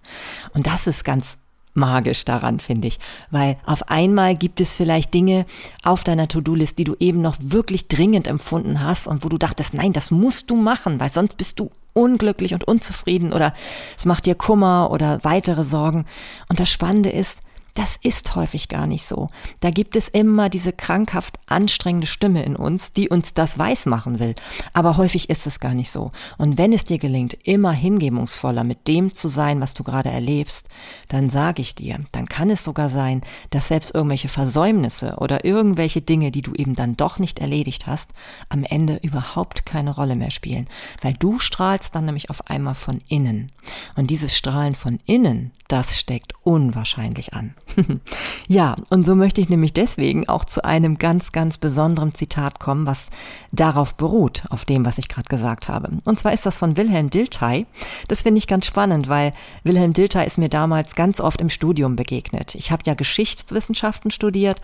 Und 0.54 0.66
das 0.66 0.88
ist 0.88 1.04
ganz 1.04 1.38
magisch 1.74 2.24
daran, 2.24 2.60
finde 2.60 2.88
ich. 2.88 2.98
Weil 3.30 3.56
auf 3.64 3.88
einmal 3.88 4.36
gibt 4.36 4.60
es 4.60 4.76
vielleicht 4.76 5.14
Dinge 5.14 5.46
auf 5.82 6.04
deiner 6.04 6.28
To-Do-List, 6.28 6.78
die 6.78 6.84
du 6.84 6.96
eben 6.98 7.20
noch 7.20 7.36
wirklich 7.40 7.88
dringend 7.88 8.26
empfunden 8.26 8.82
hast 8.82 9.06
und 9.06 9.24
wo 9.24 9.28
du 9.28 9.38
dachtest, 9.38 9.74
nein, 9.74 9.92
das 9.92 10.10
musst 10.10 10.50
du 10.50 10.56
machen, 10.56 11.00
weil 11.00 11.10
sonst 11.10 11.36
bist 11.36 11.60
du 11.60 11.70
unglücklich 11.92 12.54
und 12.54 12.64
unzufrieden 12.64 13.32
oder 13.32 13.52
es 13.96 14.04
macht 14.04 14.26
dir 14.26 14.34
Kummer 14.34 14.90
oder 14.90 15.18
weitere 15.22 15.64
Sorgen. 15.64 16.06
Und 16.48 16.60
das 16.60 16.70
Spannende 16.70 17.10
ist, 17.10 17.40
das 17.74 17.96
ist 18.02 18.34
häufig 18.34 18.68
gar 18.68 18.86
nicht 18.86 19.06
so. 19.06 19.28
Da 19.60 19.70
gibt 19.70 19.94
es 19.94 20.08
immer 20.08 20.48
diese 20.48 20.72
krankhaft 20.72 21.38
anstrengende 21.46 22.06
Stimme 22.06 22.42
in 22.42 22.56
uns, 22.56 22.92
die 22.92 23.08
uns 23.08 23.34
das 23.34 23.58
weismachen 23.58 24.18
will. 24.18 24.34
Aber 24.72 24.96
häufig 24.96 25.30
ist 25.30 25.46
es 25.46 25.60
gar 25.60 25.74
nicht 25.74 25.90
so. 25.90 26.10
Und 26.38 26.58
wenn 26.58 26.72
es 26.72 26.84
dir 26.84 26.98
gelingt, 26.98 27.38
immer 27.44 27.72
hingebungsvoller 27.72 28.64
mit 28.64 28.88
dem 28.88 29.14
zu 29.14 29.28
sein, 29.28 29.60
was 29.60 29.74
du 29.74 29.84
gerade 29.84 30.10
erlebst, 30.10 30.68
dann 31.08 31.30
sage 31.30 31.62
ich 31.62 31.74
dir, 31.74 32.00
dann 32.12 32.28
kann 32.28 32.50
es 32.50 32.64
sogar 32.64 32.88
sein, 32.88 33.22
dass 33.50 33.68
selbst 33.68 33.94
irgendwelche 33.94 34.28
Versäumnisse 34.28 35.16
oder 35.18 35.44
irgendwelche 35.44 36.00
Dinge, 36.00 36.30
die 36.30 36.42
du 36.42 36.54
eben 36.54 36.74
dann 36.74 36.96
doch 36.96 37.18
nicht 37.18 37.38
erledigt 37.38 37.86
hast, 37.86 38.10
am 38.48 38.64
Ende 38.64 38.98
überhaupt 39.02 39.66
keine 39.66 39.94
Rolle 39.94 40.16
mehr 40.16 40.30
spielen. 40.30 40.68
Weil 41.02 41.14
du 41.14 41.38
strahlst 41.38 41.94
dann 41.94 42.06
nämlich 42.06 42.30
auf 42.30 42.48
einmal 42.48 42.74
von 42.74 42.98
innen. 43.08 43.52
Und 43.94 44.08
dieses 44.10 44.36
Strahlen 44.36 44.74
von 44.74 44.98
innen, 45.04 45.52
das 45.68 45.98
steckt 45.98 46.34
unwahrscheinlich 46.42 47.34
an. 47.34 47.54
ja, 48.48 48.76
und 48.90 49.04
so 49.04 49.14
möchte 49.14 49.40
ich 49.40 49.48
nämlich 49.48 49.72
deswegen 49.72 50.28
auch 50.28 50.44
zu 50.44 50.64
einem 50.64 50.98
ganz, 50.98 51.32
ganz 51.32 51.58
besonderen 51.58 52.14
Zitat 52.14 52.60
kommen, 52.60 52.86
was 52.86 53.08
darauf 53.52 53.94
beruht, 53.94 54.44
auf 54.50 54.64
dem, 54.64 54.84
was 54.84 54.98
ich 54.98 55.08
gerade 55.08 55.28
gesagt 55.28 55.68
habe. 55.68 55.90
Und 56.04 56.18
zwar 56.18 56.32
ist 56.32 56.46
das 56.46 56.58
von 56.58 56.76
Wilhelm 56.76 57.10
Dilthey. 57.10 57.66
Das 58.08 58.22
finde 58.22 58.38
ich 58.38 58.46
ganz 58.46 58.66
spannend, 58.66 59.08
weil 59.08 59.32
Wilhelm 59.64 59.92
Dilthey 59.92 60.26
ist 60.26 60.38
mir 60.38 60.48
damals 60.48 60.94
ganz 60.94 61.20
oft 61.20 61.40
im 61.40 61.50
Studium 61.50 61.96
begegnet. 61.96 62.54
Ich 62.54 62.70
habe 62.70 62.82
ja 62.86 62.94
Geschichtswissenschaften 62.94 64.10
studiert 64.10 64.60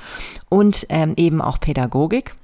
und 0.48 0.86
ähm, 0.88 1.14
eben 1.16 1.40
auch 1.40 1.60
Pädagogik. 1.60 2.34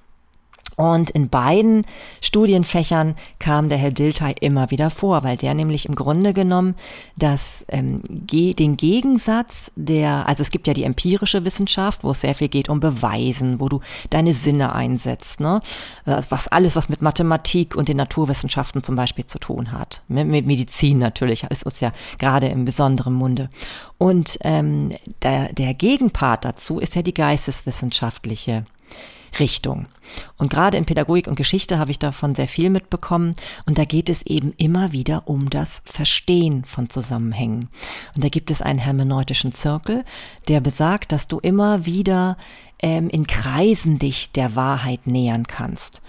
Und 0.80 1.10
in 1.10 1.28
beiden 1.28 1.84
Studienfächern 2.22 3.14
kam 3.38 3.68
der 3.68 3.76
Herr 3.76 3.90
Dilthey 3.90 4.34
immer 4.40 4.70
wieder 4.70 4.88
vor, 4.88 5.22
weil 5.24 5.36
der 5.36 5.52
nämlich 5.52 5.84
im 5.84 5.94
Grunde 5.94 6.32
genommen 6.32 6.74
das, 7.18 7.66
ähm, 7.68 8.00
den 8.08 8.78
Gegensatz 8.78 9.70
der, 9.76 10.26
also 10.26 10.40
es 10.40 10.50
gibt 10.50 10.66
ja 10.66 10.72
die 10.72 10.84
empirische 10.84 11.44
Wissenschaft, 11.44 12.02
wo 12.02 12.12
es 12.12 12.22
sehr 12.22 12.34
viel 12.34 12.48
geht 12.48 12.70
um 12.70 12.80
Beweisen, 12.80 13.60
wo 13.60 13.68
du 13.68 13.80
deine 14.08 14.32
Sinne 14.32 14.74
einsetzt, 14.74 15.40
ne? 15.40 15.60
was 16.06 16.48
alles, 16.48 16.76
was 16.76 16.88
mit 16.88 17.02
Mathematik 17.02 17.76
und 17.76 17.90
den 17.90 17.98
Naturwissenschaften 17.98 18.82
zum 18.82 18.96
Beispiel 18.96 19.26
zu 19.26 19.38
tun 19.38 19.72
hat. 19.72 20.00
Mit, 20.08 20.28
mit 20.28 20.46
Medizin 20.46 20.98
natürlich 20.98 21.44
ist 21.44 21.66
uns 21.66 21.80
ja 21.80 21.92
gerade 22.16 22.46
im 22.48 22.64
besonderen 22.64 23.12
Munde. 23.12 23.50
Und 23.98 24.38
ähm, 24.44 24.92
der, 25.20 25.52
der 25.52 25.74
Gegenpart 25.74 26.46
dazu 26.46 26.78
ist 26.78 26.94
ja 26.94 27.02
die 27.02 27.12
geisteswissenschaftliche 27.12 28.64
Richtung. 29.38 29.86
Und 30.36 30.50
gerade 30.50 30.76
in 30.76 30.86
Pädagogik 30.86 31.28
und 31.28 31.36
Geschichte 31.36 31.78
habe 31.78 31.90
ich 31.90 31.98
davon 31.98 32.34
sehr 32.34 32.48
viel 32.48 32.70
mitbekommen. 32.70 33.34
Und 33.66 33.78
da 33.78 33.84
geht 33.84 34.08
es 34.08 34.22
eben 34.22 34.52
immer 34.56 34.92
wieder 34.92 35.28
um 35.28 35.50
das 35.50 35.82
Verstehen 35.84 36.64
von 36.64 36.90
Zusammenhängen. 36.90 37.68
Und 38.14 38.24
da 38.24 38.28
gibt 38.28 38.50
es 38.50 38.62
einen 38.62 38.78
hermeneutischen 38.78 39.52
Zirkel, 39.52 40.04
der 40.48 40.60
besagt, 40.60 41.12
dass 41.12 41.28
du 41.28 41.38
immer 41.38 41.86
wieder 41.86 42.36
ähm, 42.82 43.08
in 43.08 43.26
Kreisen 43.26 43.98
dich 43.98 44.32
der 44.32 44.56
Wahrheit 44.56 45.06
nähern 45.06 45.46
kannst. 45.46 46.02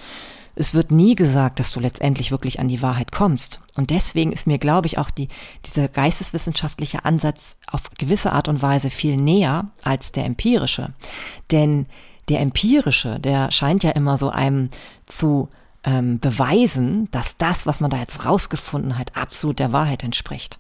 Es 0.53 0.73
wird 0.73 0.91
nie 0.91 1.15
gesagt, 1.15 1.60
dass 1.60 1.71
du 1.71 1.79
letztendlich 1.79 2.29
wirklich 2.29 2.60
an 2.60 2.67
die 2.67 2.81
Wahrheit 2.81 3.12
kommst. 3.12 3.62
Und 3.75 3.89
deswegen 3.89 4.34
ist 4.34 4.47
mir, 4.47 4.57
glaube 4.57 4.88
ich, 4.88 4.97
auch 4.97 5.10
die, 5.10 5.29
dieser 5.65 5.88
geisteswissenschaftliche 5.88 7.05
Ansatz 7.05 7.57
auf 7.67 7.89
gewisse 7.97 8.34
Art 8.34 8.49
und 8.49 8.62
Weise 8.62 8.89
viel 8.89 9.15
näher 9.15 9.71
als 9.81 10.12
der 10.12 10.25
empirische. 10.25 10.93
Denn 11.51 11.86
der 12.32 12.39
empirische, 12.39 13.20
der 13.20 13.52
scheint 13.52 13.84
ja 13.84 13.91
immer 13.91 14.17
so 14.17 14.30
einem 14.30 14.70
zu 15.06 15.50
ähm, 15.84 16.20
beweisen, 16.20 17.10
dass 17.12 17.36
das, 17.36 17.65
was 17.65 17.82
man 17.82 17.91
da 17.91 17.98
jetzt 17.98 18.26
rausgefunden 18.26 18.98
hat, 18.98 19.17
absolut 19.17 19.60
der 19.60 19.74
Wahrheit 19.74 20.04
entspricht. 20.04 20.60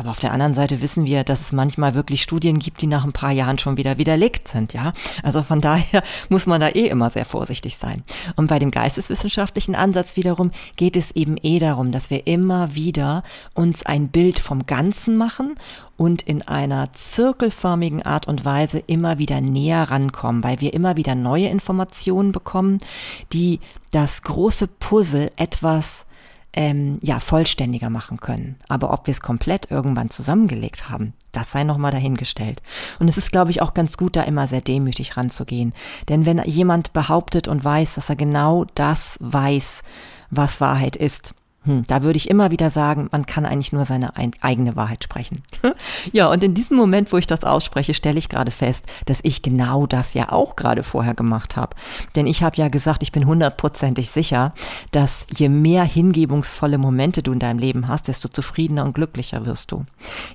Aber 0.00 0.12
auf 0.12 0.18
der 0.18 0.32
anderen 0.32 0.54
Seite 0.54 0.80
wissen 0.80 1.04
wir, 1.04 1.24
dass 1.24 1.42
es 1.42 1.52
manchmal 1.52 1.94
wirklich 1.94 2.22
Studien 2.22 2.58
gibt, 2.58 2.80
die 2.80 2.86
nach 2.86 3.04
ein 3.04 3.12
paar 3.12 3.32
Jahren 3.32 3.58
schon 3.58 3.76
wieder 3.76 3.98
widerlegt 3.98 4.48
sind, 4.48 4.72
ja. 4.72 4.94
Also 5.22 5.42
von 5.42 5.60
daher 5.60 6.02
muss 6.30 6.46
man 6.46 6.58
da 6.58 6.70
eh 6.70 6.86
immer 6.86 7.10
sehr 7.10 7.26
vorsichtig 7.26 7.76
sein. 7.76 8.02
Und 8.34 8.46
bei 8.46 8.58
dem 8.58 8.70
geisteswissenschaftlichen 8.70 9.74
Ansatz 9.74 10.16
wiederum 10.16 10.52
geht 10.76 10.96
es 10.96 11.10
eben 11.10 11.36
eh 11.42 11.58
darum, 11.58 11.92
dass 11.92 12.08
wir 12.08 12.26
immer 12.26 12.74
wieder 12.74 13.24
uns 13.52 13.84
ein 13.84 14.08
Bild 14.08 14.38
vom 14.38 14.64
Ganzen 14.64 15.18
machen 15.18 15.56
und 15.98 16.22
in 16.22 16.40
einer 16.48 16.94
zirkelförmigen 16.94 18.00
Art 18.00 18.26
und 18.26 18.46
Weise 18.46 18.78
immer 18.78 19.18
wieder 19.18 19.42
näher 19.42 19.82
rankommen, 19.82 20.42
weil 20.42 20.62
wir 20.62 20.72
immer 20.72 20.96
wieder 20.96 21.14
neue 21.14 21.48
Informationen 21.48 22.32
bekommen, 22.32 22.78
die 23.34 23.60
das 23.90 24.22
große 24.22 24.66
Puzzle 24.66 25.30
etwas 25.36 26.06
ähm, 26.52 26.98
ja, 27.00 27.20
vollständiger 27.20 27.90
machen 27.90 28.20
können. 28.20 28.56
Aber 28.68 28.92
ob 28.92 29.06
wir 29.06 29.12
es 29.12 29.20
komplett 29.20 29.70
irgendwann 29.70 30.10
zusammengelegt 30.10 30.90
haben, 30.90 31.12
das 31.32 31.52
sei 31.52 31.64
nochmal 31.64 31.92
dahingestellt. 31.92 32.60
Und 32.98 33.08
es 33.08 33.16
ist, 33.16 33.30
glaube 33.30 33.50
ich, 33.50 33.62
auch 33.62 33.74
ganz 33.74 33.96
gut, 33.96 34.16
da 34.16 34.22
immer 34.22 34.46
sehr 34.48 34.60
demütig 34.60 35.16
ranzugehen. 35.16 35.72
Denn 36.08 36.26
wenn 36.26 36.42
jemand 36.44 36.92
behauptet 36.92 37.46
und 37.46 37.64
weiß, 37.64 37.94
dass 37.94 38.08
er 38.08 38.16
genau 38.16 38.66
das 38.74 39.16
weiß, 39.20 39.82
was 40.30 40.60
Wahrheit 40.60 40.96
ist, 40.96 41.34
hm, 41.64 41.84
da 41.86 42.02
würde 42.02 42.16
ich 42.16 42.30
immer 42.30 42.50
wieder 42.50 42.70
sagen, 42.70 43.08
man 43.12 43.26
kann 43.26 43.44
eigentlich 43.44 43.72
nur 43.72 43.84
seine 43.84 44.14
eigene 44.40 44.76
Wahrheit 44.76 45.04
sprechen. 45.04 45.42
ja, 46.12 46.30
und 46.30 46.42
in 46.42 46.54
diesem 46.54 46.78
Moment, 46.78 47.12
wo 47.12 47.18
ich 47.18 47.26
das 47.26 47.44
ausspreche, 47.44 47.92
stelle 47.92 48.18
ich 48.18 48.30
gerade 48.30 48.50
fest, 48.50 48.86
dass 49.04 49.20
ich 49.24 49.42
genau 49.42 49.86
das 49.86 50.14
ja 50.14 50.32
auch 50.32 50.56
gerade 50.56 50.82
vorher 50.82 51.12
gemacht 51.12 51.56
habe. 51.56 51.76
Denn 52.16 52.26
ich 52.26 52.42
habe 52.42 52.56
ja 52.56 52.68
gesagt, 52.68 53.02
ich 53.02 53.12
bin 53.12 53.26
hundertprozentig 53.26 54.10
sicher, 54.10 54.54
dass 54.90 55.26
je 55.36 55.50
mehr 55.50 55.84
hingebungsvolle 55.84 56.78
Momente 56.78 57.22
du 57.22 57.32
in 57.32 57.40
deinem 57.40 57.58
Leben 57.58 57.88
hast, 57.88 58.08
desto 58.08 58.28
zufriedener 58.28 58.86
und 58.86 58.94
glücklicher 58.94 59.44
wirst 59.44 59.70
du. 59.70 59.84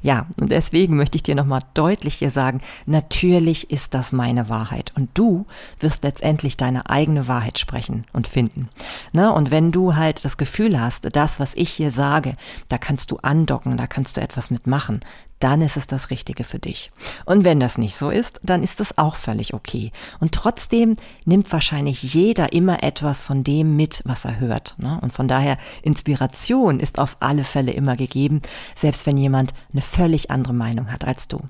Ja, 0.03 0.27
und 0.39 0.51
deswegen 0.51 0.95
möchte 0.95 1.15
ich 1.15 1.23
dir 1.23 1.33
nochmal 1.33 1.61
deutlich 1.73 2.15
hier 2.15 2.29
sagen, 2.29 2.61
natürlich 2.85 3.71
ist 3.71 3.95
das 3.95 4.11
meine 4.11 4.47
Wahrheit. 4.47 4.91
Und 4.95 5.09
du 5.15 5.47
wirst 5.79 6.03
letztendlich 6.03 6.55
deine 6.55 6.87
eigene 6.87 7.27
Wahrheit 7.27 7.57
sprechen 7.57 8.05
und 8.13 8.27
finden. 8.27 8.69
Na, 9.11 9.31
und 9.31 9.49
wenn 9.49 9.71
du 9.71 9.95
halt 9.95 10.23
das 10.23 10.37
Gefühl 10.37 10.79
hast, 10.79 11.14
das, 11.15 11.39
was 11.39 11.53
ich 11.55 11.69
hier 11.69 11.91
sage, 11.91 12.35
da 12.67 12.77
kannst 12.77 13.11
du 13.11 13.17
andocken, 13.17 13.77
da 13.77 13.87
kannst 13.87 14.17
du 14.17 14.21
etwas 14.21 14.49
mitmachen, 14.49 14.99
dann 15.39 15.61
ist 15.61 15.77
es 15.77 15.87
das 15.87 16.09
Richtige 16.09 16.43
für 16.43 16.59
dich. 16.59 16.91
Und 17.25 17.43
wenn 17.43 17.59
das 17.59 17.77
nicht 17.77 17.97
so 17.97 18.09
ist, 18.09 18.39
dann 18.43 18.63
ist 18.63 18.79
das 18.79 18.97
auch 18.97 19.15
völlig 19.15 19.53
okay. 19.53 19.91
Und 20.19 20.31
trotzdem 20.31 20.95
nimmt 21.25 21.51
wahrscheinlich 21.51 22.01
jeder 22.13 22.53
immer 22.53 22.83
etwas 22.83 23.21
von 23.21 23.43
dem 23.43 23.75
mit, 23.75 24.01
was 24.05 24.25
er 24.25 24.39
hört. 24.39 24.75
Ne? 24.77 24.99
Und 25.01 25.13
von 25.13 25.27
daher, 25.27 25.57
Inspiration 25.81 26.79
ist 26.79 26.99
auf 26.99 27.17
alle 27.19 27.43
Fälle 27.43 27.71
immer 27.71 27.95
gegeben, 27.95 28.41
selbst 28.75 29.05
wenn 29.05 29.17
jemand 29.17 29.53
eine 29.71 29.81
völlig 29.81 30.31
andere 30.31 30.53
Meinung 30.53 30.91
hat 30.91 31.05
als 31.05 31.27
du. 31.27 31.41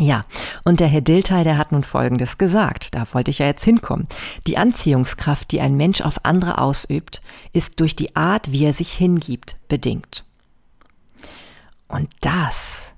Ja, 0.00 0.22
und 0.62 0.78
der 0.78 0.86
Herr 0.86 1.00
Dilthey, 1.00 1.42
der 1.42 1.58
hat 1.58 1.72
nun 1.72 1.82
Folgendes 1.82 2.38
gesagt, 2.38 2.94
da 2.94 3.04
wollte 3.12 3.32
ich 3.32 3.40
ja 3.40 3.46
jetzt 3.46 3.64
hinkommen. 3.64 4.06
Die 4.46 4.56
Anziehungskraft, 4.56 5.50
die 5.50 5.60
ein 5.60 5.76
Mensch 5.76 6.02
auf 6.02 6.24
andere 6.24 6.58
ausübt, 6.58 7.20
ist 7.52 7.80
durch 7.80 7.96
die 7.96 8.14
Art, 8.14 8.52
wie 8.52 8.64
er 8.64 8.72
sich 8.72 8.92
hingibt, 8.92 9.56
bedingt. 9.66 10.24
Und 11.88 12.08
das 12.20 12.92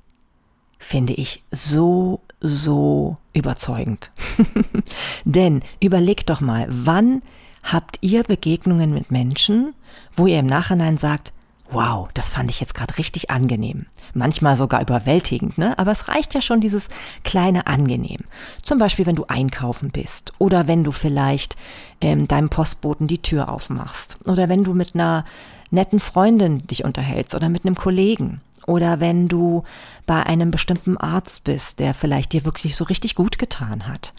finde 0.78 1.14
ich 1.14 1.42
so, 1.50 2.20
so 2.40 3.16
überzeugend. 3.32 4.10
Denn 5.24 5.62
überlegt 5.82 6.28
doch 6.28 6.42
mal, 6.42 6.66
wann 6.68 7.22
habt 7.62 7.96
ihr 8.02 8.24
Begegnungen 8.24 8.92
mit 8.92 9.10
Menschen, 9.10 9.74
wo 10.14 10.26
ihr 10.26 10.40
im 10.40 10.46
Nachhinein 10.46 10.98
sagt, 10.98 11.32
wow, 11.72 12.09
das 12.14 12.30
fand 12.30 12.50
ich 12.50 12.61
jetzt 12.61 12.74
gerade 12.74 12.98
richtig 12.98 13.30
angenehm. 13.30 13.87
Manchmal 14.12 14.56
sogar 14.56 14.80
überwältigend, 14.80 15.59
ne? 15.59 15.78
Aber 15.78 15.92
es 15.92 16.09
reicht 16.09 16.35
ja 16.35 16.40
schon 16.40 16.61
dieses 16.61 16.88
kleine 17.24 17.66
angenehm. 17.66 18.24
Zum 18.62 18.78
Beispiel, 18.78 19.06
wenn 19.06 19.16
du 19.16 19.26
einkaufen 19.26 19.90
bist 19.90 20.33
oder 20.38 20.66
wenn 20.68 20.85
du 20.85 20.92
vielleicht 20.92 21.56
ähm, 22.00 22.26
deinem 22.26 22.48
Postboten 22.48 23.06
die 23.06 23.22
Tür 23.22 23.48
aufmachst 23.48 24.18
oder 24.26 24.48
wenn 24.48 24.64
du 24.64 24.74
mit 24.74 24.94
einer 24.94 25.24
netten 25.70 26.00
Freundin 26.00 26.66
dich 26.66 26.85
unterhältst 26.85 27.35
oder 27.35 27.48
mit 27.48 27.64
einem 27.64 27.76
Kollegen 27.76 28.40
oder 28.66 29.00
wenn 29.00 29.28
du 29.28 29.62
bei 30.06 30.24
einem 30.24 30.50
bestimmten 30.50 30.96
Arzt 30.96 31.44
bist, 31.44 31.78
der 31.78 31.94
vielleicht 31.94 32.33
dir 32.33 32.44
wirklich 32.44 32.76
so 32.76 32.85
richtig 32.85 33.14
gut 33.14 33.38
getan 33.38 33.87
hat. 33.87 34.12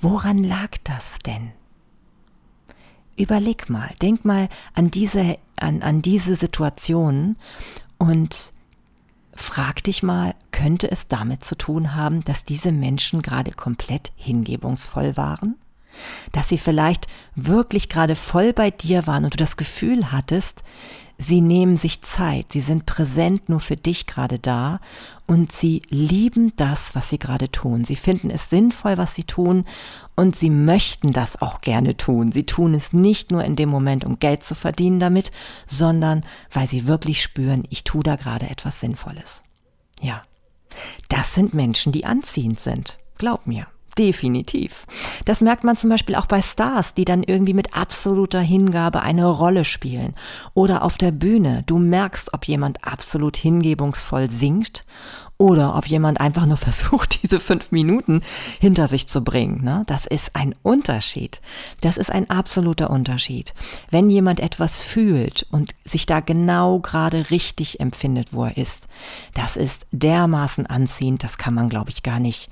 Woran 0.00 0.38
lag 0.38 0.70
das 0.84 1.18
denn? 1.24 1.52
Überleg 3.16 3.70
mal, 3.70 3.90
denk 4.02 4.24
mal 4.24 4.48
an 4.74 4.90
diese, 4.90 5.36
an, 5.56 5.82
an 5.82 6.02
diese 6.02 6.36
Situation 6.36 7.36
und 7.98 8.52
frag 9.34 9.82
dich 9.84 10.02
mal, 10.02 10.34
könnte 10.50 10.90
es 10.90 11.08
damit 11.08 11.44
zu 11.44 11.56
tun 11.56 11.94
haben, 11.94 12.22
dass 12.24 12.44
diese 12.44 12.72
Menschen 12.72 13.22
gerade 13.22 13.52
komplett 13.52 14.12
hingebungsvoll 14.16 15.16
waren? 15.16 15.56
Dass 16.32 16.48
sie 16.48 16.58
vielleicht 16.58 17.06
wirklich 17.36 17.88
gerade 17.88 18.16
voll 18.16 18.52
bei 18.52 18.70
dir 18.70 19.06
waren 19.06 19.24
und 19.24 19.34
du 19.34 19.38
das 19.38 19.56
Gefühl 19.56 20.10
hattest, 20.10 20.64
sie 21.18 21.40
nehmen 21.40 21.76
sich 21.76 22.02
Zeit, 22.02 22.52
sie 22.52 22.60
sind 22.60 22.86
präsent 22.86 23.48
nur 23.48 23.60
für 23.60 23.76
dich 23.76 24.06
gerade 24.06 24.38
da 24.38 24.80
und 25.26 25.52
sie 25.52 25.82
lieben 25.88 26.52
das, 26.56 26.94
was 26.94 27.10
sie 27.10 27.18
gerade 27.18 27.50
tun. 27.50 27.84
Sie 27.84 27.96
finden 27.96 28.30
es 28.30 28.50
sinnvoll, 28.50 28.98
was 28.98 29.14
sie 29.14 29.24
tun 29.24 29.64
und 30.16 30.36
sie 30.36 30.50
möchten 30.50 31.12
das 31.12 31.40
auch 31.40 31.60
gerne 31.60 31.96
tun. 31.96 32.32
Sie 32.32 32.46
tun 32.46 32.74
es 32.74 32.92
nicht 32.92 33.30
nur 33.30 33.44
in 33.44 33.56
dem 33.56 33.68
Moment, 33.68 34.04
um 34.04 34.18
Geld 34.18 34.44
zu 34.44 34.54
verdienen 34.54 35.00
damit, 35.00 35.30
sondern 35.66 36.24
weil 36.52 36.68
sie 36.68 36.86
wirklich 36.86 37.22
spüren, 37.22 37.64
ich 37.70 37.84
tue 37.84 38.02
da 38.02 38.16
gerade 38.16 38.48
etwas 38.48 38.80
Sinnvolles. 38.80 39.42
Ja, 40.00 40.22
das 41.08 41.34
sind 41.34 41.54
Menschen, 41.54 41.92
die 41.92 42.04
anziehend 42.04 42.60
sind. 42.60 42.98
Glaub 43.18 43.46
mir. 43.46 43.66
Definitiv. 43.98 44.86
Das 45.24 45.40
merkt 45.40 45.62
man 45.62 45.76
zum 45.76 45.88
Beispiel 45.88 46.16
auch 46.16 46.26
bei 46.26 46.42
Stars, 46.42 46.94
die 46.94 47.04
dann 47.04 47.22
irgendwie 47.22 47.54
mit 47.54 47.76
absoluter 47.76 48.40
Hingabe 48.40 49.02
eine 49.02 49.26
Rolle 49.26 49.64
spielen. 49.64 50.14
Oder 50.52 50.82
auf 50.82 50.98
der 50.98 51.12
Bühne. 51.12 51.62
Du 51.66 51.78
merkst, 51.78 52.34
ob 52.34 52.46
jemand 52.46 52.84
absolut 52.84 53.36
hingebungsvoll 53.36 54.30
singt 54.30 54.84
oder 55.38 55.76
ob 55.76 55.86
jemand 55.86 56.20
einfach 56.20 56.46
nur 56.46 56.56
versucht, 56.56 57.22
diese 57.22 57.38
fünf 57.38 57.70
Minuten 57.70 58.22
hinter 58.58 58.88
sich 58.88 59.06
zu 59.06 59.22
bringen. 59.22 59.62
Ne? 59.62 59.84
Das 59.86 60.06
ist 60.06 60.34
ein 60.34 60.54
Unterschied. 60.62 61.40
Das 61.80 61.96
ist 61.96 62.10
ein 62.10 62.30
absoluter 62.30 62.90
Unterschied. 62.90 63.54
Wenn 63.90 64.10
jemand 64.10 64.40
etwas 64.40 64.82
fühlt 64.82 65.46
und 65.50 65.74
sich 65.84 66.06
da 66.06 66.18
genau 66.18 66.80
gerade 66.80 67.30
richtig 67.30 67.78
empfindet, 67.78 68.32
wo 68.32 68.44
er 68.44 68.56
ist, 68.56 68.88
das 69.34 69.56
ist 69.56 69.86
dermaßen 69.92 70.66
anziehend, 70.66 71.22
das 71.22 71.38
kann 71.38 71.54
man, 71.54 71.68
glaube 71.68 71.90
ich, 71.90 72.02
gar 72.02 72.18
nicht 72.18 72.50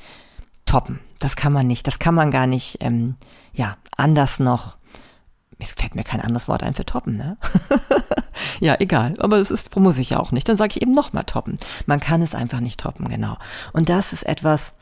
toppen. 0.66 1.00
Das 1.18 1.36
kann 1.36 1.52
man 1.52 1.66
nicht. 1.66 1.86
Das 1.86 1.98
kann 1.98 2.14
man 2.14 2.30
gar 2.30 2.46
nicht, 2.46 2.78
ähm, 2.80 3.16
ja, 3.52 3.76
anders 3.96 4.40
noch. 4.40 4.76
Es 5.58 5.74
fällt 5.74 5.94
mir 5.94 6.02
kein 6.02 6.20
anderes 6.20 6.48
Wort 6.48 6.64
ein 6.64 6.74
für 6.74 6.84
toppen, 6.84 7.16
ne? 7.16 7.36
ja, 8.60 8.76
egal. 8.80 9.14
Aber 9.20 9.36
es 9.36 9.52
ist, 9.52 9.76
muss 9.76 9.98
ich 9.98 10.10
ja 10.10 10.18
auch 10.18 10.32
nicht. 10.32 10.48
Dann 10.48 10.56
sage 10.56 10.72
ich 10.74 10.82
eben 10.82 10.92
nochmal 10.92 11.24
toppen. 11.24 11.58
Man 11.86 12.00
kann 12.00 12.20
es 12.20 12.34
einfach 12.34 12.58
nicht 12.58 12.80
toppen, 12.80 13.08
genau. 13.08 13.36
Und 13.72 13.88
das 13.88 14.12
ist 14.12 14.24
etwas, 14.24 14.74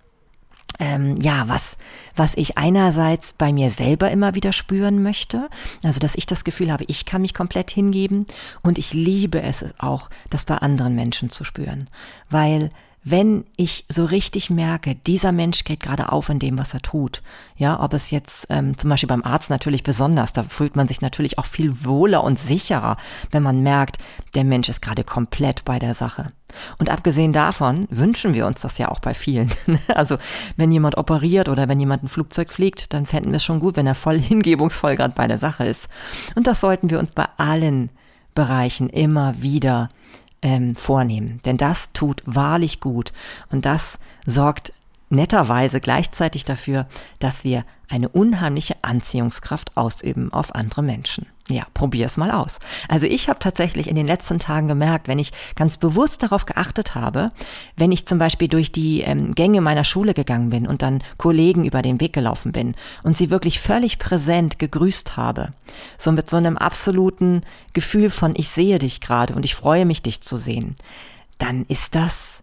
ähm, 0.78 1.16
ja, 1.16 1.48
was, 1.48 1.76
was 2.16 2.34
ich 2.36 2.56
einerseits 2.56 3.34
bei 3.34 3.52
mir 3.52 3.70
selber 3.70 4.10
immer 4.10 4.34
wieder 4.34 4.52
spüren 4.52 5.02
möchte, 5.02 5.48
also 5.82 6.00
dass 6.00 6.14
ich 6.14 6.26
das 6.26 6.44
Gefühl 6.44 6.72
habe, 6.72 6.84
ich 6.86 7.04
kann 7.04 7.22
mich 7.22 7.34
komplett 7.34 7.70
hingeben 7.70 8.24
und 8.62 8.78
ich 8.78 8.94
liebe 8.94 9.42
es 9.42 9.64
auch, 9.78 10.08
das 10.30 10.44
bei 10.44 10.56
anderen 10.56 10.94
Menschen 10.94 11.28
zu 11.28 11.44
spüren, 11.44 11.90
weil 12.30 12.70
wenn 13.02 13.44
ich 13.56 13.86
so 13.88 14.04
richtig 14.04 14.50
merke, 14.50 14.94
dieser 14.94 15.32
Mensch 15.32 15.64
geht 15.64 15.80
gerade 15.80 16.12
auf 16.12 16.28
in 16.28 16.38
dem, 16.38 16.58
was 16.58 16.74
er 16.74 16.82
tut. 16.82 17.22
Ja, 17.56 17.82
ob 17.82 17.94
es 17.94 18.10
jetzt 18.10 18.46
ähm, 18.50 18.76
zum 18.76 18.90
Beispiel 18.90 19.08
beim 19.08 19.24
Arzt 19.24 19.48
natürlich 19.48 19.82
besonders, 19.82 20.34
da 20.34 20.42
fühlt 20.42 20.76
man 20.76 20.86
sich 20.86 21.00
natürlich 21.00 21.38
auch 21.38 21.46
viel 21.46 21.84
wohler 21.84 22.22
und 22.22 22.38
sicherer, 22.38 22.98
wenn 23.30 23.42
man 23.42 23.62
merkt, 23.62 23.98
der 24.34 24.44
Mensch 24.44 24.68
ist 24.68 24.82
gerade 24.82 25.02
komplett 25.02 25.64
bei 25.64 25.78
der 25.78 25.94
Sache. 25.94 26.32
Und 26.78 26.90
abgesehen 26.90 27.32
davon 27.32 27.88
wünschen 27.90 28.34
wir 28.34 28.46
uns 28.46 28.60
das 28.60 28.76
ja 28.76 28.88
auch 28.88 29.00
bei 29.00 29.14
vielen. 29.14 29.50
also 29.94 30.18
wenn 30.56 30.70
jemand 30.70 30.98
operiert 30.98 31.48
oder 31.48 31.68
wenn 31.68 31.80
jemand 31.80 32.02
ein 32.02 32.08
Flugzeug 32.08 32.52
fliegt, 32.52 32.92
dann 32.92 33.06
fänden 33.06 33.32
wir 33.32 33.36
es 33.36 33.44
schon 33.44 33.60
gut, 33.60 33.76
wenn 33.76 33.86
er 33.86 33.94
voll 33.94 34.18
hingebungsvoll 34.20 34.96
gerade 34.96 35.14
bei 35.14 35.26
der 35.26 35.38
Sache 35.38 35.64
ist. 35.64 35.88
Und 36.34 36.46
das 36.46 36.60
sollten 36.60 36.90
wir 36.90 36.98
uns 36.98 37.12
bei 37.12 37.26
allen 37.38 37.90
Bereichen 38.34 38.88
immer 38.90 39.40
wieder 39.40 39.88
ähm, 40.42 40.74
vornehmen. 40.76 41.40
Denn 41.44 41.56
das 41.56 41.92
tut 41.92 42.22
wahrlich 42.24 42.80
gut 42.80 43.12
und 43.50 43.64
das 43.64 43.98
sorgt 44.26 44.72
netterweise 45.10 45.80
gleichzeitig 45.80 46.44
dafür, 46.44 46.86
dass 47.18 47.44
wir 47.44 47.64
eine 47.88 48.08
unheimliche 48.08 48.76
Anziehungskraft 48.82 49.76
ausüben 49.76 50.32
auf 50.32 50.54
andere 50.54 50.82
Menschen. 50.82 51.26
Ja, 51.50 51.66
probier 51.74 52.06
es 52.06 52.16
mal 52.16 52.30
aus. 52.30 52.60
Also 52.88 53.06
ich 53.06 53.28
habe 53.28 53.38
tatsächlich 53.38 53.88
in 53.88 53.96
den 53.96 54.06
letzten 54.06 54.38
Tagen 54.38 54.68
gemerkt, 54.68 55.08
wenn 55.08 55.18
ich 55.18 55.32
ganz 55.56 55.76
bewusst 55.76 56.22
darauf 56.22 56.46
geachtet 56.46 56.94
habe, 56.94 57.32
wenn 57.76 57.92
ich 57.92 58.06
zum 58.06 58.18
Beispiel 58.18 58.48
durch 58.48 58.72
die 58.72 59.00
ähm, 59.00 59.32
Gänge 59.32 59.60
meiner 59.60 59.84
Schule 59.84 60.14
gegangen 60.14 60.50
bin 60.50 60.66
und 60.66 60.82
dann 60.82 61.02
Kollegen 61.16 61.64
über 61.64 61.82
den 61.82 62.00
Weg 62.00 62.12
gelaufen 62.12 62.52
bin 62.52 62.74
und 63.02 63.16
sie 63.16 63.30
wirklich 63.30 63.60
völlig 63.60 63.98
präsent 63.98 64.58
gegrüßt 64.58 65.16
habe, 65.16 65.52
so 65.98 66.12
mit 66.12 66.30
so 66.30 66.36
einem 66.36 66.56
absoluten 66.56 67.42
Gefühl 67.72 68.10
von 68.10 68.34
ich 68.36 68.48
sehe 68.48 68.78
dich 68.78 69.00
gerade 69.00 69.34
und 69.34 69.44
ich 69.44 69.54
freue 69.54 69.86
mich, 69.86 70.02
dich 70.02 70.20
zu 70.20 70.36
sehen, 70.36 70.76
dann 71.38 71.64
ist 71.66 71.94
das 71.94 72.42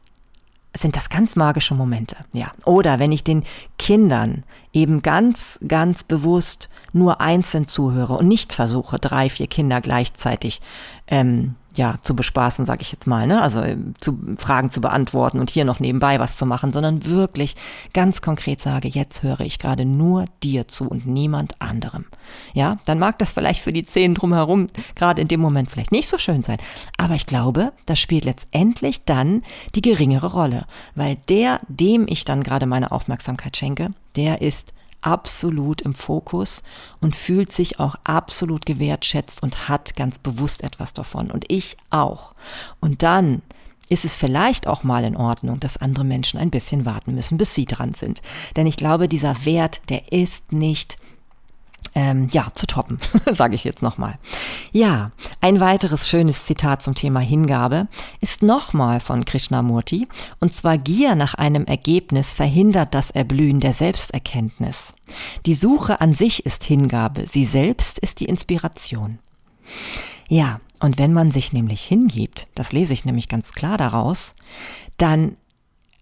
sind 0.78 0.96
das 0.96 1.10
ganz 1.10 1.36
magische 1.36 1.76
Momente, 1.76 2.16
ja. 2.34 2.52
Oder 2.66 3.00
wenn 3.00 3.12
ich 3.12 3.24
den 3.24 3.44
Kindern 3.78 4.44
eben 4.74 5.02
ganz, 5.02 5.60
ganz 5.68 6.04
bewusst 6.04 6.70
nur 6.94 7.22
einzeln 7.22 7.68
zuhöre 7.68 8.18
und 8.18 8.28
nicht 8.28 8.54
versuche, 8.54 9.00
drei, 9.00 9.30
vier 9.30 9.48
Kinder 9.48 9.82
gleichzeitig 9.82 10.62
ähm, 11.08 11.56
ja, 11.78 12.00
zu 12.02 12.16
bespaßen, 12.16 12.66
sage 12.66 12.82
ich 12.82 12.92
jetzt 12.92 13.06
mal, 13.06 13.28
ne? 13.28 13.42
Also 13.42 13.62
äh, 13.62 13.78
zu 14.02 14.20
Fragen 14.38 14.70
zu 14.70 14.82
beantworten 14.82 15.40
und 15.40 15.52
hier 15.52 15.64
noch 15.64 15.80
nebenbei 15.80 16.20
was 16.20 16.36
zu 16.36 16.46
machen, 16.46 16.72
sondern 16.72 17.06
wirklich 17.06 17.56
ganz 17.94 18.22
konkret 18.22 18.62
sage, 18.62 18.88
jetzt 18.88 19.22
höre 19.22 19.42
ich 19.42 19.60
gerade 19.60 19.86
nur 19.86 20.26
dir 20.42 20.68
zu 20.68 20.90
und 20.90 21.06
niemand 21.06 21.62
anderem. 21.62 22.06
Ja, 22.54 22.80
dann 22.86 22.98
mag 22.98 23.20
das 23.20 23.32
vielleicht 23.32 23.62
für 23.62 23.72
die 23.72 23.86
Zehn 23.86 24.16
drumherum 24.16 24.68
gerade 24.96 25.22
in 25.22 25.28
dem 25.28 25.40
Moment 25.40 25.70
vielleicht 25.70 25.92
nicht 25.92 26.10
so 26.10 26.18
schön 26.18 26.42
sein, 26.42 26.58
aber 26.98 27.14
ich 27.14 27.28
glaube, 27.28 27.72
das 27.86 28.00
spielt 28.00 28.26
letztendlich 28.26 29.06
dann 29.06 29.44
die 29.76 29.82
geringere 29.82 30.32
Rolle, 30.34 30.66
weil 30.96 31.18
der, 31.30 31.60
dem 31.68 32.08
ich 32.08 32.26
dann 32.26 32.44
gerade 32.44 32.66
meine 32.66 32.92
Aufmerksamkeit 32.92 33.56
schenke, 33.56 33.92
der 34.16 34.42
ist 34.42 34.74
absolut 35.02 35.82
im 35.82 35.94
Fokus 35.94 36.64
und 37.00 37.16
fühlt 37.16 37.52
sich 37.52 37.80
auch 37.80 37.96
absolut 38.04 38.66
gewertschätzt 38.66 39.44
und 39.44 39.70
hat 39.70 39.96
ganz 39.96 40.20
bewusst 40.20 40.64
etwas 40.64 40.94
davon. 40.94 41.32
Und 41.32 41.46
ich 41.48 41.78
auch. 41.90 42.34
Und 42.80 43.04
dann 43.04 43.42
ist 43.90 44.06
es 44.06 44.16
vielleicht 44.16 44.68
auch 44.68 44.84
mal 44.84 45.04
in 45.04 45.16
Ordnung, 45.16 45.60
dass 45.60 45.78
andere 45.78 46.04
Menschen 46.04 46.40
ein 46.40 46.52
bisschen 46.52 46.86
warten 46.86 47.16
müssen, 47.16 47.38
bis 47.38 47.54
sie 47.54 47.66
dran 47.66 47.94
sind. 47.94 48.22
Denn 48.56 48.68
ich 48.68 48.78
glaube, 48.78 49.08
dieser 49.08 49.46
Wert, 49.46 49.82
der 49.90 50.12
ist 50.12 50.52
nicht 50.52 50.98
ähm, 51.96 52.28
ja, 52.32 52.52
zu 52.54 52.68
toppen, 52.68 52.98
sage 53.32 53.56
ich 53.56 53.64
jetzt 53.64 53.82
nochmal. 53.82 54.20
Ja, 54.72 55.12
ein 55.42 55.60
weiteres 55.60 56.08
schönes 56.08 56.46
Zitat 56.46 56.84
zum 56.84 56.94
Thema 56.94 57.20
Hingabe 57.20 57.88
ist 58.22 58.44
nochmal 58.44 59.00
von 59.00 59.26
Krishnamurti, 59.26 60.08
und 60.40 60.54
zwar 60.54 60.78
Gier 60.78 61.16
nach 61.16 61.34
einem 61.34 61.66
Ergebnis 61.66 62.34
verhindert 62.34 62.94
das 62.94 63.10
Erblühen 63.12 63.60
der 63.60 63.74
Selbsterkenntnis. 63.74 64.94
Die 65.46 65.56
Suche 65.56 66.00
an 66.00 66.14
sich 66.14 66.46
ist 66.46 66.64
Hingabe, 66.64 67.26
sie 67.26 67.46
selbst 67.46 67.98
ist 68.00 68.20
die 68.20 68.26
Inspiration. 68.26 69.20
Ja, 70.30 70.60
und 70.80 71.00
wenn 71.00 71.14
man 71.14 71.32
sich 71.32 71.54
nämlich 71.54 71.82
hingibt, 71.82 72.48
das 72.54 72.72
lese 72.72 72.94
ich 72.94 73.06
nämlich 73.06 73.28
ganz 73.28 73.54
klar 73.54 73.78
daraus, 73.78 74.36
dann 74.98 75.38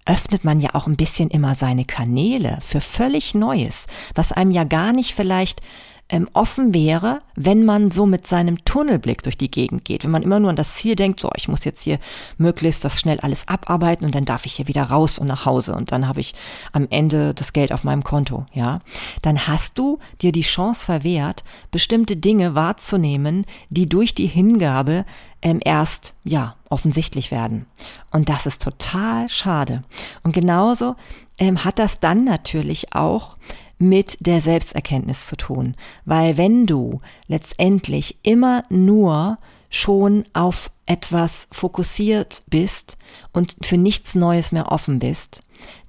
öffnet 0.05 0.43
man 0.43 0.59
ja 0.59 0.71
auch 0.73 0.87
ein 0.87 0.97
bisschen 0.97 1.29
immer 1.29 1.55
seine 1.55 1.85
Kanäle 1.85 2.59
für 2.61 2.81
völlig 2.81 3.33
Neues, 3.33 3.87
was 4.13 4.31
einem 4.31 4.51
ja 4.51 4.63
gar 4.63 4.93
nicht 4.93 5.15
vielleicht 5.15 5.61
ähm, 6.07 6.29
offen 6.33 6.73
wäre, 6.73 7.21
wenn 7.35 7.65
man 7.65 7.89
so 7.89 8.05
mit 8.05 8.27
seinem 8.27 8.63
Tunnelblick 8.63 9.23
durch 9.23 9.37
die 9.37 9.49
Gegend 9.49 9.85
geht. 9.85 10.03
Wenn 10.03 10.11
man 10.11 10.21
immer 10.21 10.39
nur 10.39 10.51
an 10.51 10.55
das 10.55 10.75
Ziel 10.75 10.95
denkt, 10.95 11.19
so, 11.19 11.31
ich 11.35 11.47
muss 11.47 11.65
jetzt 11.65 11.81
hier 11.81 11.97
möglichst 12.37 12.85
das 12.85 12.99
schnell 12.99 13.19
alles 13.21 13.47
abarbeiten 13.47 14.05
und 14.05 14.13
dann 14.13 14.25
darf 14.25 14.45
ich 14.45 14.53
hier 14.53 14.67
wieder 14.67 14.83
raus 14.83 15.17
und 15.17 15.25
nach 15.25 15.45
Hause 15.45 15.73
und 15.73 15.91
dann 15.91 16.07
habe 16.07 16.19
ich 16.19 16.35
am 16.73 16.87
Ende 16.91 17.33
das 17.33 17.53
Geld 17.53 17.71
auf 17.71 17.83
meinem 17.83 18.03
Konto, 18.03 18.45
ja. 18.53 18.81
Dann 19.23 19.47
hast 19.47 19.79
du 19.79 19.97
dir 20.21 20.31
die 20.31 20.41
Chance 20.41 20.85
verwehrt, 20.85 21.43
bestimmte 21.71 22.15
Dinge 22.17 22.53
wahrzunehmen, 22.53 23.45
die 23.69 23.89
durch 23.89 24.13
die 24.13 24.27
Hingabe 24.27 25.05
ähm, 25.41 25.59
erst, 25.63 26.13
ja, 26.23 26.55
offensichtlich 26.69 27.31
werden. 27.31 27.65
Und 28.11 28.29
das 28.29 28.45
ist 28.45 28.61
total 28.61 29.27
schade. 29.27 29.83
Und 30.23 30.33
genauso 30.33 30.95
ähm, 31.39 31.63
hat 31.63 31.79
das 31.79 31.99
dann 31.99 32.23
natürlich 32.23 32.93
auch 32.93 33.37
mit 33.77 34.17
der 34.19 34.41
Selbsterkenntnis 34.41 35.27
zu 35.27 35.35
tun. 35.35 35.75
Weil 36.05 36.37
wenn 36.37 36.65
du 36.65 37.01
letztendlich 37.27 38.17
immer 38.23 38.63
nur 38.69 39.37
schon 39.69 40.23
auf 40.33 40.71
etwas 40.85 41.47
fokussiert 41.51 42.43
bist 42.47 42.97
und 43.33 43.55
für 43.61 43.77
nichts 43.77 44.15
Neues 44.15 44.51
mehr 44.51 44.71
offen 44.71 44.99
bist, 44.99 45.43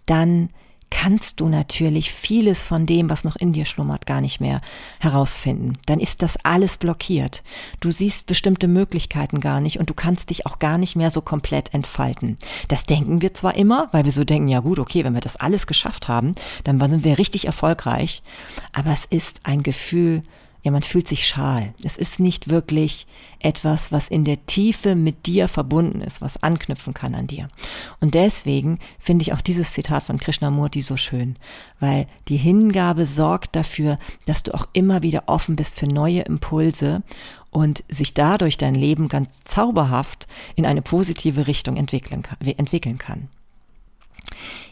dann 0.07 0.51
kannst 0.90 1.40
du 1.40 1.49
natürlich 1.49 2.12
vieles 2.12 2.66
von 2.66 2.87
dem, 2.87 3.11
was 3.11 3.25
noch 3.25 3.37
in 3.37 3.53
dir 3.53 3.64
schlummert, 3.64 4.07
gar 4.07 4.20
nicht 4.20 4.40
mehr 4.40 4.61
herausfinden. 5.01 5.72
Dann 5.87 6.01
ist 6.01 6.22
das 6.22 6.37
alles 6.44 6.77
blockiert. 6.77 7.42
Du 7.81 7.90
siehst 7.90 8.27
bestimmte 8.27 8.68
Möglichkeiten 8.68 9.40
gar 9.40 9.61
nicht 9.61 9.79
und 9.79 9.90
du 9.90 9.94
kannst 9.94 10.31
dich 10.31 10.46
auch 10.46 10.59
gar 10.59 10.79
nicht 10.79 10.96
mehr 10.96 11.11
so 11.11 11.20
komplett 11.20 11.75
entfalten. 11.75 12.38
Das 12.68 12.87
denken 12.87 13.20
wir 13.20 13.35
zwar 13.35 13.57
immer, 13.57 13.88
weil 13.92 14.05
wir 14.05 14.12
so 14.12 14.25
denken, 14.25 14.49
ja 14.49 14.61
gut, 14.61 14.79
okay, 14.79 15.05
wenn 15.05 15.14
wir 15.14 15.20
das 15.20 15.37
alles 15.37 15.66
geschafft 15.66 16.09
haben, 16.09 16.35
dann 16.64 16.81
sind 16.81 17.05
wir 17.05 17.18
richtig 17.18 17.46
erfolgreich, 17.46 18.22
aber 18.72 18.92
es 18.92 19.05
ist 19.05 19.40
ein 19.44 19.62
Gefühl, 19.62 20.22
ja, 20.66 20.72
man 20.72 20.83
fühlt 20.83 21.07
sich 21.07 21.29
schal. 21.29 21.72
Es 21.85 21.96
ist 21.96 22.18
nicht 22.18 22.50
wirklich 22.50 23.07
etwas, 23.38 23.92
was 23.92 24.09
in 24.09 24.24
der 24.24 24.46
Tiefe 24.46 24.96
mit 24.96 25.26
dir 25.26 25.46
verbunden 25.46 26.00
ist, 26.00 26.20
was 26.20 26.42
anknüpfen 26.42 26.92
kann 26.92 27.14
an 27.14 27.29
dir. 27.29 27.46
Und 28.00 28.14
deswegen 28.14 28.81
finde 28.98 29.22
ich 29.22 29.33
auch 29.33 29.42
dieses 29.42 29.74
Zitat 29.74 30.02
von 30.02 30.18
Krishnamurti 30.18 30.83
so 30.83 30.96
schön, 30.96 31.37
weil 31.79 32.09
die 32.26 32.37
Hingabe 32.37 33.07
sorgt 33.07 33.55
dafür, 33.55 34.00
dass 34.24 34.42
du 34.42 34.55
auch 34.55 34.66
immer 34.72 35.05
wieder 35.05 35.22
offen 35.26 35.55
bist 35.55 35.79
für 35.79 35.87
neue 35.87 36.22
Impulse 36.22 37.05
und 37.52 37.85
sich 37.88 38.12
dadurch 38.12 38.59
dein 38.59 38.74
Leben 38.74 39.07
ganz 39.07 39.44
zauberhaft 39.44 40.26
in 40.57 40.66
eine 40.66 40.83
positive 40.83 41.46
Richtung 41.46 41.76
entwickeln 41.76 42.22
kann. 42.22 42.38
Entwickeln 42.40 42.98
kann. 42.98 43.29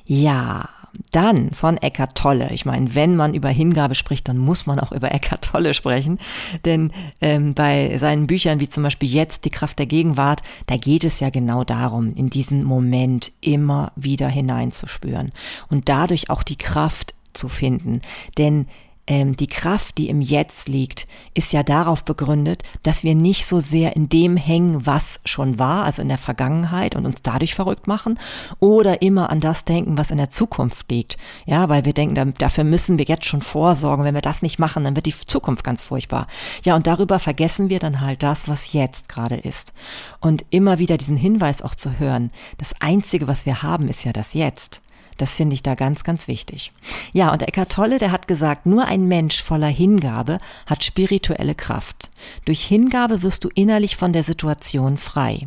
Ja, 0.07 0.69
dann 1.13 1.51
von 1.53 1.77
Eckart 1.77 2.17
Tolle. 2.17 2.51
Ich 2.53 2.67
meine, 2.67 2.95
wenn 2.95 3.17
man 3.17 3.35
über 3.35 3.49
Hingabe 3.49 3.95
spricht, 3.95 4.29
dann 4.29 4.39
muss 4.39 4.67
man 4.67 4.81
auch 4.81 4.93
über 4.93 5.13
Eckart 5.13 5.45
Tolle 5.53 5.75
sprechen. 5.75 6.19
Denn 6.65 6.93
ähm, 7.21 7.55
bei 7.55 7.99
seinen 7.99 8.27
Büchern, 8.27 8.61
wie 8.61 8.69
zum 8.69 8.83
Beispiel 8.83 9.09
jetzt 9.09 9.45
Die 9.45 9.51
Kraft 9.51 9.79
der 9.79 9.87
Gegenwart, 9.87 10.43
da 10.67 10.77
geht 10.77 11.05
es 11.05 11.21
ja 11.21 11.31
genau 11.31 11.65
darum, 11.65 12.15
in 12.15 12.31
diesen 12.31 12.65
Moment 12.65 13.33
immer 13.41 13.93
wieder 13.97 14.29
hineinzuspüren 14.29 15.33
und 15.69 15.89
dadurch 15.89 16.31
auch 16.31 16.43
die 16.43 16.57
Kraft 16.57 17.15
zu 17.33 17.49
finden. 17.49 18.01
Denn 18.39 18.67
ähm, 19.07 19.37
die 19.37 19.47
Kraft, 19.47 19.99
die 19.99 20.09
im 20.09 20.21
Jetzt 20.21 20.69
liegt, 20.69 21.07
ist 21.35 21.53
ja 21.53 21.63
darauf 21.63 22.05
begründet, 22.05 22.63
dass 22.83 23.05
wir 23.05 23.15
nicht 23.15 23.47
so 23.47 23.61
sehr 23.61 23.97
in 23.97 24.09
dem 24.09 24.37
hängen, 24.37 24.87
was 24.87 25.21
schon 25.25 25.59
war, 25.59 25.85
also 25.85 26.01
in 26.03 26.09
der 26.09 26.19
Vergangenheit 26.19 26.95
und 26.95 27.05
uns 27.05 27.23
dadurch 27.23 27.55
verrückt 27.55 27.87
machen, 27.87 28.19
oder 28.61 29.03
immer 29.03 29.31
an 29.31 29.41
das 29.41 29.65
denken, 29.65 29.99
was 29.99 30.11
in 30.11 30.19
der 30.19 30.31
Zukunft 30.31 30.91
liegt. 30.91 31.17
Ja, 31.47 31.69
weil 31.69 31.85
wir 31.85 31.93
denken, 31.93 32.35
dafür 32.39 32.65
müssen 32.65 32.99
wir 32.99 33.05
jetzt 33.05 33.27
schon 33.27 33.43
vorsorgen. 33.43 34.05
Wenn 34.05 34.15
wir 34.15 34.23
das 34.23 34.43
nicht 34.43 34.59
machen, 34.59 34.85
dann 34.85 34.97
wird 34.97 35.07
die 35.07 35.15
Zukunft 35.15 35.65
ganz 35.65 35.83
furchtbar. 35.83 36.27
Ja, 36.65 36.75
und 36.75 36.87
darüber 36.87 37.19
vergessen 37.19 37.69
wir 37.69 37.79
dann 37.79 38.01
halt 38.01 38.23
das, 38.23 38.49
was 38.49 38.73
jetzt 38.73 39.09
gerade 39.09 39.37
ist. 39.37 39.73
Und 40.21 40.45
immer 40.51 40.79
wieder 40.79 40.97
diesen 40.97 41.17
Hinweis 41.17 41.63
auch 41.63 41.75
zu 41.75 41.99
hören, 41.99 42.31
das 42.59 42.75
Einzige, 42.81 43.27
was 43.27 43.47
wir 43.47 43.63
haben, 43.63 43.89
ist 43.89 44.05
ja 44.05 44.13
das 44.13 44.35
Jetzt. 44.35 44.81
Das 45.17 45.35
finde 45.35 45.55
ich 45.55 45.63
da 45.63 45.75
ganz, 45.75 46.05
ganz 46.05 46.29
wichtig. 46.29 46.73
Ja, 47.13 47.33
und 47.33 47.43
Eckart 47.43 47.73
Tolle, 47.73 47.99
der 47.99 48.11
hat 48.11 48.27
gesagt, 48.27 48.67
nur 48.67 48.87
ein 48.87 49.07
Mensch 49.07 49.43
voller 49.43 49.69
Hingabe 49.69 50.39
hat 50.67 50.85
spirituelle 50.85 51.55
Kraft. 51.55 52.11
Durch 52.45 52.65
Hingabe 52.65 53.23
wirst 53.23 53.45
du 53.45 53.49
innerlich 53.55 53.97
von 53.97 54.13
der 54.13 54.23
Situation 54.23 54.99
frei. 54.99 55.47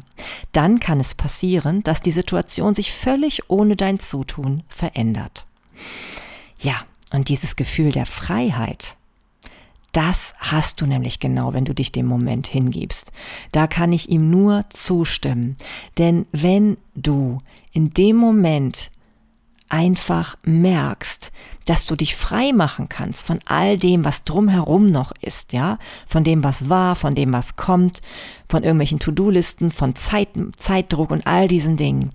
Dann 0.51 0.79
kann 0.79 0.99
es 0.99 1.15
passieren, 1.15 1.83
dass 1.83 2.01
die 2.01 2.11
Situation 2.11 2.75
sich 2.75 2.91
völlig 2.91 3.49
ohne 3.49 3.75
dein 3.75 3.99
Zutun 3.99 4.63
verändert. 4.69 5.45
Ja, 6.59 6.75
und 7.11 7.29
dieses 7.29 7.55
Gefühl 7.55 7.91
der 7.91 8.05
Freiheit, 8.05 8.97
das 9.97 10.35
hast 10.37 10.81
du 10.81 10.85
nämlich 10.85 11.19
genau, 11.19 11.53
wenn 11.53 11.65
du 11.65 11.73
dich 11.73 11.91
dem 11.91 12.05
Moment 12.05 12.45
hingibst. 12.45 13.11
Da 13.51 13.65
kann 13.65 13.91
ich 13.91 14.09
ihm 14.09 14.29
nur 14.29 14.65
zustimmen. 14.69 15.57
Denn 15.97 16.27
wenn 16.31 16.77
du 16.93 17.39
in 17.71 17.93
dem 17.93 18.15
Moment 18.15 18.91
einfach 19.69 20.37
merkst, 20.43 21.31
dass 21.65 21.85
du 21.85 21.95
dich 21.95 22.15
frei 22.15 22.53
machen 22.53 22.89
kannst 22.89 23.27
von 23.27 23.39
all 23.45 23.77
dem, 23.77 24.05
was 24.05 24.23
drumherum 24.23 24.85
noch 24.85 25.11
ist, 25.21 25.53
ja, 25.53 25.77
von 26.07 26.23
dem, 26.23 26.43
was 26.43 26.69
war, 26.69 26.95
von 26.95 27.15
dem, 27.15 27.33
was 27.33 27.55
kommt, 27.55 28.01
von 28.49 28.63
irgendwelchen 28.63 28.99
To-Do-Listen, 28.99 29.71
von 29.71 29.95
Zeit, 29.95 30.29
Zeitdruck 30.55 31.11
und 31.11 31.27
all 31.27 31.47
diesen 31.47 31.77
Dingen. 31.77 32.11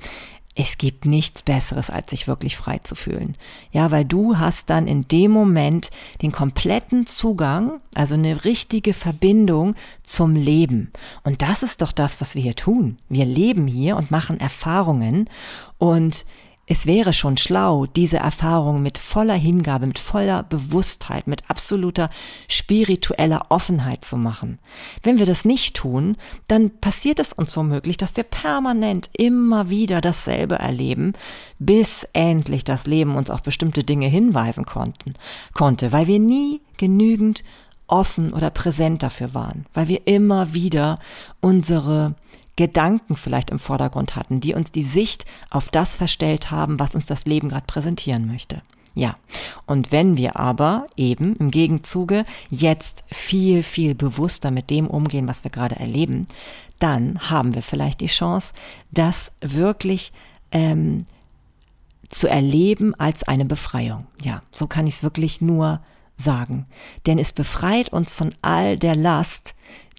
Es 0.55 0.77
gibt 0.77 1.07
nichts 1.07 1.43
Besseres, 1.43 1.89
als 1.89 2.11
sich 2.11 2.29
wirklich 2.29 2.59
frei 2.59 2.79
zu 2.79 2.95
fühlen. 2.95 3.37
Ja, 3.71 3.91
weil 3.91 4.05
du 4.05 4.39
hast 4.39 4.69
dann 4.69 4.87
in 4.87 5.03
dem 5.03 5.31
Moment 5.31 5.91
den 6.21 6.31
kompletten 6.31 7.07
Zugang, 7.07 7.81
also 7.95 8.15
eine 8.15 8.45
richtige 8.45 8.93
Verbindung 8.93 9.75
zum 10.03 10.37
Leben. 10.37 10.93
Und 11.25 11.41
das 11.41 11.63
ist 11.63 11.81
doch 11.81 11.93
das, 11.93 12.21
was 12.21 12.35
wir 12.35 12.43
hier 12.43 12.57
tun. 12.57 12.99
Wir 13.09 13.25
leben 13.25 13.67
hier 13.67 13.97
und 13.97 14.11
machen 14.11 14.41
Erfahrungen 14.41 15.31
und 15.79 16.27
es 16.67 16.87
wäre 16.87 17.13
schon 17.13 17.37
schlau, 17.37 17.87
diese 17.87 18.19
Erfahrung 18.19 18.83
mit 18.83 18.97
voller 18.97 19.35
Hingabe, 19.35 19.87
mit 19.87 19.99
voller 19.99 20.45
Bewusstheit, 20.45 21.27
mit 21.27 21.51
absoluter 21.51 22.09
spiritueller 22.49 23.47
Offenheit 23.49 24.05
zu 24.05 24.17
machen. 24.17 24.61
Wenn 25.03 25.19
wir 25.19 25.27
das 25.27 25.45
nicht 25.45 25.75
tun, 25.75 26.17
dann 26.47 26.71
passiert 26.79 27.19
es 27.19 27.33
uns 27.33 27.57
womöglich, 27.57 27.97
dass 27.97 28.17
wir 28.17 28.23
permanent 28.23 29.11
immer 29.13 29.71
wieder 29.71 30.01
dasselbe 30.01 30.55
erleben, 30.55 31.15
bis 31.59 32.05
endlich 32.13 32.63
das 32.63 32.87
Leben 32.87 33.17
uns 33.17 33.29
auf 33.29 33.43
bestimmte 33.43 33.83
Dinge 33.83 34.07
hinweisen 34.07 34.65
konnten, 34.65 35.15
konnte, 35.55 35.91
weil 35.91 36.07
wir 36.07 36.21
nie 36.21 36.61
genügend 36.77 37.43
offen 37.89 38.33
oder 38.33 38.51
präsent 38.51 39.03
dafür 39.03 39.35
waren, 39.35 39.67
weil 39.75 39.89
wir 39.89 40.07
immer 40.07 40.55
wieder 40.55 40.99
unsere 41.41 42.15
Gedanken 42.57 43.17
vielleicht 43.17 43.51
im 43.51 43.59
Vordergrund 43.59 44.17
hatten, 44.17 44.41
die 44.41 44.55
uns 44.55 44.73
die 44.73 44.83
Sicht 44.83 45.25
auf 45.51 45.69
das 45.71 45.97
verstellt 45.97 46.51
haben, 46.51 46.79
was 46.79 46.95
uns 46.95 47.07
das 47.07 47.25
Leben 47.25 47.49
gerade 47.49 47.67
präsentieren 47.67 48.27
möchte. 48.27 48.63
Ja, 48.95 49.17
und 49.65 49.91
wenn 49.91 50.19
wir 50.19 50.37
aber 50.37 50.87
eben 50.97 51.35
im 51.37 51.51
Gegenzuge 51.51 52.27
jetzt 52.51 53.05
viel, 53.11 53.63
viel 53.63 53.95
bewusster 53.95 54.51
mit 54.51 54.69
dem 54.69 54.87
umgehen, 54.87 55.29
was 55.29 55.45
wir 55.45 55.51
gerade 55.51 55.77
erleben, 55.77 56.27
dann 56.79 57.31
haben 57.31 57.55
wir 57.55 57.63
vielleicht 57.63 58.01
die 58.01 58.07
Chance, 58.07 58.53
das 58.91 59.33
wirklich 59.41 60.13
ähm, 60.51 61.07
zu 62.11 62.29
erleben 62.29 62.95
als 62.97 63.23
eine 63.23 63.47
Befreiung. 63.47 64.07
Ja, 64.21 64.43
so 64.53 64.67
kann 64.67 64.87
ich 64.87 64.97
es 64.97 65.03
wirklich 65.03 65.41
nur 65.41 65.81
sagen. 66.19 66.67
Denn 67.07 67.19
es 67.19 67.33
befreit 67.33 67.91
uns 67.91 68.13
von 68.13 68.35
all 68.43 68.77
der 68.77 68.95
Last, 68.95 69.55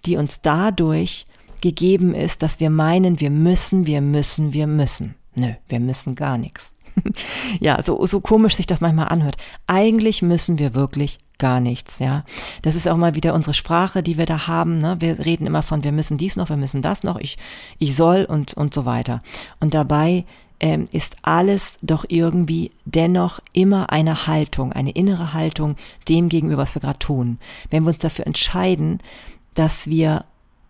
die 0.06 0.16
uns 0.16 0.40
dadurch 0.40 1.26
gegeben 1.64 2.14
ist, 2.14 2.42
dass 2.42 2.60
wir 2.60 2.68
meinen, 2.68 3.20
wir 3.20 3.30
müssen, 3.30 3.86
wir 3.86 4.02
müssen, 4.02 4.52
wir 4.52 4.66
müssen. 4.66 5.14
Nö, 5.34 5.52
wir 5.66 5.80
müssen 5.80 6.14
gar 6.14 6.36
nichts. 6.36 6.72
ja, 7.60 7.82
so, 7.82 8.04
so 8.04 8.20
komisch 8.20 8.54
sich 8.54 8.66
das 8.66 8.82
manchmal 8.82 9.08
anhört. 9.08 9.36
Eigentlich 9.66 10.20
müssen 10.20 10.58
wir 10.58 10.74
wirklich 10.74 11.18
gar 11.38 11.60
nichts, 11.60 12.00
ja. 12.00 12.24
Das 12.62 12.74
ist 12.74 12.86
auch 12.86 12.98
mal 12.98 13.14
wieder 13.14 13.32
unsere 13.32 13.54
Sprache, 13.54 14.02
die 14.02 14.18
wir 14.18 14.26
da 14.26 14.46
haben. 14.46 14.76
Ne? 14.76 14.96
Wir 15.00 15.24
reden 15.24 15.46
immer 15.46 15.62
von, 15.62 15.82
wir 15.82 15.90
müssen 15.90 16.18
dies 16.18 16.36
noch, 16.36 16.50
wir 16.50 16.58
müssen 16.58 16.82
das 16.82 17.02
noch, 17.02 17.18
ich, 17.18 17.38
ich 17.78 17.96
soll 17.96 18.26
und, 18.26 18.54
und 18.54 18.74
so 18.74 18.84
weiter. 18.84 19.20
Und 19.58 19.72
dabei 19.72 20.26
ähm, 20.60 20.84
ist 20.92 21.16
alles 21.22 21.78
doch 21.80 22.04
irgendwie 22.06 22.72
dennoch 22.84 23.40
immer 23.54 23.90
eine 23.90 24.26
Haltung, 24.26 24.72
eine 24.74 24.90
innere 24.90 25.32
Haltung 25.32 25.76
dem 26.10 26.28
gegenüber, 26.28 26.58
was 26.58 26.76
wir 26.76 26.82
gerade 26.82 26.98
tun. 26.98 27.38
Wenn 27.70 27.84
wir 27.84 27.88
uns 27.88 27.98
dafür 28.00 28.26
entscheiden, 28.26 28.98
dass 29.54 29.88
wir 29.88 30.26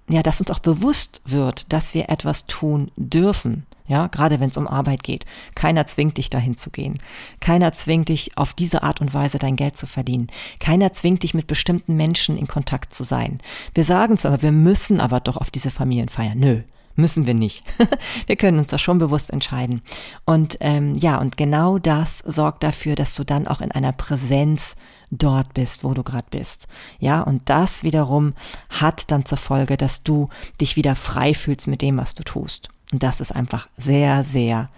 ja, 0.08 0.22
dass 0.22 0.40
uns 0.40 0.50
auch 0.50 0.58
bewusst 0.58 1.20
wird, 1.24 1.72
dass 1.72 1.94
wir 1.94 2.08
etwas 2.08 2.46
tun 2.46 2.90
dürfen. 2.96 3.66
Ja, 3.86 4.06
gerade 4.06 4.40
wenn 4.40 4.48
es 4.48 4.56
um 4.56 4.66
Arbeit 4.66 5.02
geht. 5.02 5.26
Keiner 5.54 5.86
zwingt 5.86 6.16
dich 6.16 6.30
dahin 6.30 6.56
zu 6.56 6.70
gehen. 6.70 6.98
Keiner 7.40 7.72
zwingt 7.72 8.08
dich 8.08 8.36
auf 8.38 8.54
diese 8.54 8.82
Art 8.82 9.02
und 9.02 9.12
Weise 9.12 9.38
dein 9.38 9.56
Geld 9.56 9.76
zu 9.76 9.86
verdienen. 9.86 10.28
Keiner 10.58 10.92
zwingt 10.94 11.22
dich 11.22 11.34
mit 11.34 11.46
bestimmten 11.46 11.94
Menschen 11.94 12.38
in 12.38 12.46
Kontakt 12.46 12.94
zu 12.94 13.04
sein. 13.04 13.40
Wir 13.74 13.84
sagen 13.84 14.16
zwar, 14.16 14.40
wir 14.40 14.52
müssen 14.52 15.00
aber 15.00 15.20
doch 15.20 15.36
auf 15.36 15.50
diese 15.50 15.70
Familienfeier. 15.70 16.34
Nö, 16.34 16.62
Müssen 16.96 17.26
wir 17.26 17.34
nicht. 17.34 17.64
wir 18.26 18.36
können 18.36 18.58
uns 18.58 18.70
da 18.70 18.78
schon 18.78 18.98
bewusst 18.98 19.30
entscheiden. 19.32 19.82
Und 20.24 20.56
ähm, 20.60 20.94
ja, 20.94 21.18
und 21.18 21.36
genau 21.36 21.78
das 21.78 22.20
sorgt 22.24 22.62
dafür, 22.62 22.94
dass 22.94 23.14
du 23.14 23.24
dann 23.24 23.48
auch 23.48 23.60
in 23.60 23.72
einer 23.72 23.92
Präsenz 23.92 24.76
dort 25.10 25.54
bist, 25.54 25.82
wo 25.82 25.94
du 25.94 26.02
gerade 26.02 26.26
bist. 26.30 26.68
Ja, 27.00 27.22
und 27.22 27.48
das 27.48 27.82
wiederum 27.82 28.34
hat 28.68 29.10
dann 29.10 29.26
zur 29.26 29.38
Folge, 29.38 29.76
dass 29.76 30.02
du 30.02 30.28
dich 30.60 30.76
wieder 30.76 30.94
frei 30.94 31.34
fühlst 31.34 31.66
mit 31.66 31.82
dem, 31.82 31.96
was 31.96 32.14
du 32.14 32.22
tust. 32.22 32.68
Und 32.92 33.02
das 33.02 33.20
ist 33.20 33.34
einfach 33.34 33.68
sehr, 33.76 34.22
sehr 34.22 34.68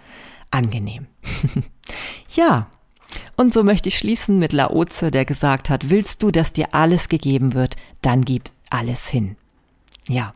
angenehm. 0.49 1.07
ja, 2.35 2.67
und 3.35 3.53
so 3.53 3.63
möchte 3.63 3.89
ich 3.89 3.97
schließen 3.97 4.37
mit 4.37 4.53
Laoze, 4.53 5.11
der 5.11 5.25
gesagt 5.25 5.69
hat, 5.69 5.89
willst 5.89 6.23
du, 6.23 6.31
dass 6.31 6.53
dir 6.53 6.73
alles 6.73 7.09
gegeben 7.09 7.53
wird, 7.53 7.75
dann 8.01 8.21
gib 8.21 8.49
alles 8.69 9.07
hin. 9.07 9.35
Ja, 10.07 10.33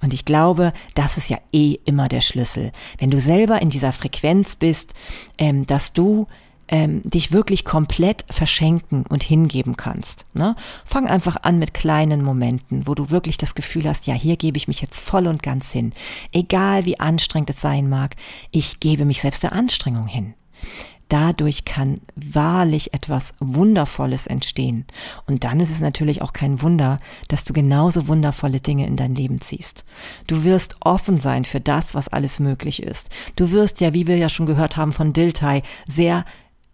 und 0.00 0.12
ich 0.12 0.24
glaube, 0.24 0.72
das 0.94 1.16
ist 1.16 1.30
ja 1.30 1.38
eh 1.52 1.78
immer 1.84 2.08
der 2.08 2.20
Schlüssel. 2.20 2.72
Wenn 2.98 3.10
du 3.10 3.20
selber 3.20 3.62
in 3.62 3.70
dieser 3.70 3.92
Frequenz 3.92 4.56
bist, 4.56 4.94
ähm, 5.38 5.66
dass 5.66 5.92
du 5.92 6.26
ähm, 6.68 7.02
dich 7.04 7.32
wirklich 7.32 7.64
komplett 7.64 8.24
verschenken 8.30 9.04
und 9.06 9.22
hingeben 9.22 9.76
kannst. 9.76 10.24
Ne? 10.32 10.56
Fang 10.84 11.06
einfach 11.06 11.36
an 11.42 11.58
mit 11.58 11.74
kleinen 11.74 12.22
Momenten, 12.22 12.86
wo 12.86 12.94
du 12.94 13.10
wirklich 13.10 13.36
das 13.36 13.54
Gefühl 13.54 13.88
hast, 13.88 14.06
ja, 14.06 14.14
hier 14.14 14.36
gebe 14.36 14.56
ich 14.56 14.68
mich 14.68 14.80
jetzt 14.80 15.04
voll 15.04 15.26
und 15.26 15.42
ganz 15.42 15.70
hin. 15.70 15.92
Egal 16.32 16.86
wie 16.86 16.98
anstrengend 16.98 17.50
es 17.50 17.60
sein 17.60 17.88
mag, 17.88 18.16
ich 18.50 18.80
gebe 18.80 19.04
mich 19.04 19.20
selbst 19.20 19.42
der 19.42 19.52
Anstrengung 19.52 20.06
hin 20.06 20.34
dadurch 21.12 21.66
kann 21.66 22.00
wahrlich 22.16 22.94
etwas 22.94 23.34
Wundervolles 23.38 24.26
entstehen. 24.26 24.86
Und 25.26 25.44
dann 25.44 25.60
ist 25.60 25.70
es 25.70 25.80
natürlich 25.80 26.22
auch 26.22 26.32
kein 26.32 26.62
Wunder, 26.62 26.98
dass 27.28 27.44
du 27.44 27.52
genauso 27.52 28.08
wundervolle 28.08 28.60
Dinge 28.60 28.86
in 28.86 28.96
dein 28.96 29.14
Leben 29.14 29.42
ziehst. 29.42 29.84
Du 30.26 30.42
wirst 30.42 30.76
offen 30.80 31.18
sein 31.18 31.44
für 31.44 31.60
das, 31.60 31.94
was 31.94 32.08
alles 32.08 32.40
möglich 32.40 32.82
ist. 32.82 33.10
Du 33.36 33.50
wirst 33.50 33.82
ja, 33.82 33.92
wie 33.92 34.06
wir 34.06 34.16
ja 34.16 34.30
schon 34.30 34.46
gehört 34.46 34.78
haben 34.78 34.94
von 34.94 35.12
Diltai, 35.12 35.62
sehr 35.86 36.24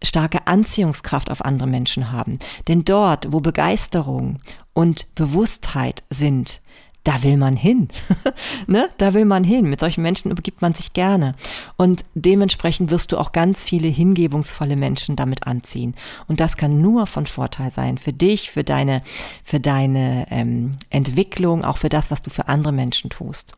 starke 0.05 0.47
Anziehungskraft 0.47 1.33
auf 1.33 1.45
andere 1.45 1.69
Menschen 1.69 2.13
haben. 2.13 2.39
Denn 2.69 2.85
dort, 2.85 3.33
wo 3.33 3.41
Begeisterung 3.41 4.39
und 4.73 5.13
Bewusstheit 5.17 6.05
sind, 6.11 6.63
da 7.09 7.23
will 7.23 7.39
man 7.39 7.57
hin. 7.57 7.89
ne? 8.67 8.91
Da 8.99 9.15
will 9.15 9.25
man 9.25 9.43
hin. 9.43 9.67
Mit 9.67 9.81
solchen 9.81 10.03
Menschen 10.03 10.35
begibt 10.35 10.61
man 10.61 10.75
sich 10.75 10.93
gerne. 10.93 11.35
Und 11.77 12.05
dementsprechend 12.15 12.91
wirst 12.91 13.13
du 13.13 13.17
auch 13.17 13.33
ganz 13.33 13.65
viele 13.65 13.89
hingebungsvolle 13.89 14.77
Menschen 14.77 15.17
damit 15.17 15.47
anziehen. 15.47 15.95
Und 16.27 16.39
das 16.39 16.59
kann 16.59 16.83
nur 16.83 17.07
von 17.07 17.25
Vorteil 17.25 17.71
sein 17.71 17.97
für 17.97 18.13
dich, 18.13 18.51
für 18.51 18.63
deine, 18.63 19.03
für 19.43 19.59
deine 19.59 20.27
ähm, 20.31 20.73
Entwicklung, 20.91 21.65
auch 21.65 21.79
für 21.79 21.89
das, 21.89 22.11
was 22.11 22.21
du 22.21 22.29
für 22.29 22.47
andere 22.49 22.75
Menschen 22.75 23.09
tust. 23.09 23.55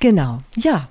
Genau. 0.00 0.42
Ja. 0.56 0.88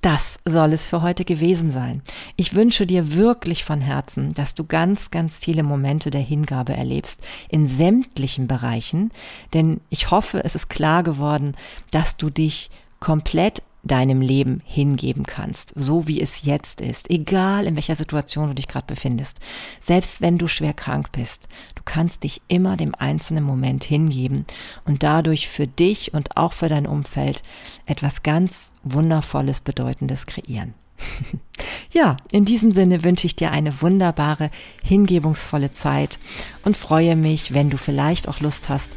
Das 0.00 0.38
soll 0.46 0.72
es 0.72 0.88
für 0.88 1.02
heute 1.02 1.26
gewesen 1.26 1.70
sein. 1.70 2.02
Ich 2.36 2.54
wünsche 2.54 2.86
dir 2.86 3.14
wirklich 3.14 3.64
von 3.64 3.82
Herzen, 3.82 4.32
dass 4.32 4.54
du 4.54 4.64
ganz, 4.64 5.10
ganz 5.10 5.38
viele 5.38 5.62
Momente 5.62 6.10
der 6.10 6.22
Hingabe 6.22 6.74
erlebst 6.74 7.20
in 7.50 7.68
sämtlichen 7.68 8.46
Bereichen, 8.46 9.12
denn 9.52 9.80
ich 9.90 10.10
hoffe, 10.10 10.42
es 10.42 10.54
ist 10.54 10.70
klar 10.70 11.02
geworden, 11.02 11.54
dass 11.90 12.16
du 12.16 12.30
dich 12.30 12.70
komplett 12.98 13.62
deinem 13.82 14.20
Leben 14.20 14.60
hingeben 14.64 15.24
kannst, 15.24 15.72
so 15.74 16.06
wie 16.06 16.20
es 16.20 16.44
jetzt 16.44 16.80
ist, 16.80 17.10
egal 17.10 17.66
in 17.66 17.76
welcher 17.76 17.94
Situation 17.94 18.48
du 18.48 18.54
dich 18.54 18.68
gerade 18.68 18.86
befindest. 18.86 19.40
Selbst 19.80 20.20
wenn 20.20 20.38
du 20.38 20.48
schwer 20.48 20.74
krank 20.74 21.12
bist, 21.12 21.48
du 21.74 21.82
kannst 21.84 22.24
dich 22.24 22.42
immer 22.48 22.76
dem 22.76 22.94
einzelnen 22.94 23.44
Moment 23.44 23.84
hingeben 23.84 24.44
und 24.84 25.02
dadurch 25.02 25.48
für 25.48 25.66
dich 25.66 26.12
und 26.12 26.36
auch 26.36 26.52
für 26.52 26.68
dein 26.68 26.86
Umfeld 26.86 27.42
etwas 27.86 28.22
ganz 28.22 28.72
Wundervolles, 28.82 29.60
Bedeutendes 29.60 30.26
kreieren. 30.26 30.74
ja, 31.92 32.16
in 32.30 32.44
diesem 32.44 32.70
Sinne 32.70 33.04
wünsche 33.04 33.26
ich 33.26 33.36
dir 33.36 33.50
eine 33.52 33.80
wunderbare, 33.80 34.50
hingebungsvolle 34.82 35.72
Zeit 35.72 36.18
und 36.64 36.76
freue 36.76 37.16
mich, 37.16 37.54
wenn 37.54 37.70
du 37.70 37.78
vielleicht 37.78 38.28
auch 38.28 38.40
Lust 38.40 38.68
hast, 38.68 38.92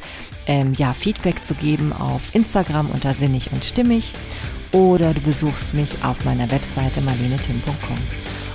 ähm, 0.45 0.73
ja, 0.73 0.93
Feedback 0.93 1.43
zu 1.43 1.55
geben 1.55 1.93
auf 1.93 2.35
Instagram 2.35 2.89
unter 2.89 3.13
sinnig 3.13 3.51
und 3.53 3.63
stimmig 3.63 4.11
oder 4.73 5.13
du 5.13 5.21
besuchst 5.21 5.73
mich 5.73 5.89
auf 6.03 6.25
meiner 6.25 6.49
Webseite 6.51 7.01
marlenetim.com. 7.01 7.97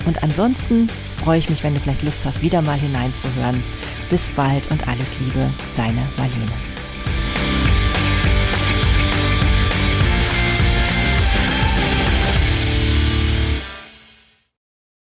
Und 0.06 0.22
ansonsten 0.22 0.88
freue 1.16 1.38
ich 1.38 1.48
mich, 1.48 1.64
wenn 1.64 1.74
du 1.74 1.80
vielleicht 1.80 2.02
Lust 2.02 2.24
hast, 2.24 2.42
wieder 2.42 2.62
mal 2.62 2.78
hineinzuhören. 2.78 3.62
Bis 4.10 4.30
bald 4.30 4.70
und 4.70 4.86
alles 4.88 5.08
Liebe, 5.20 5.50
deine 5.76 6.02
Marlene. 6.16 6.67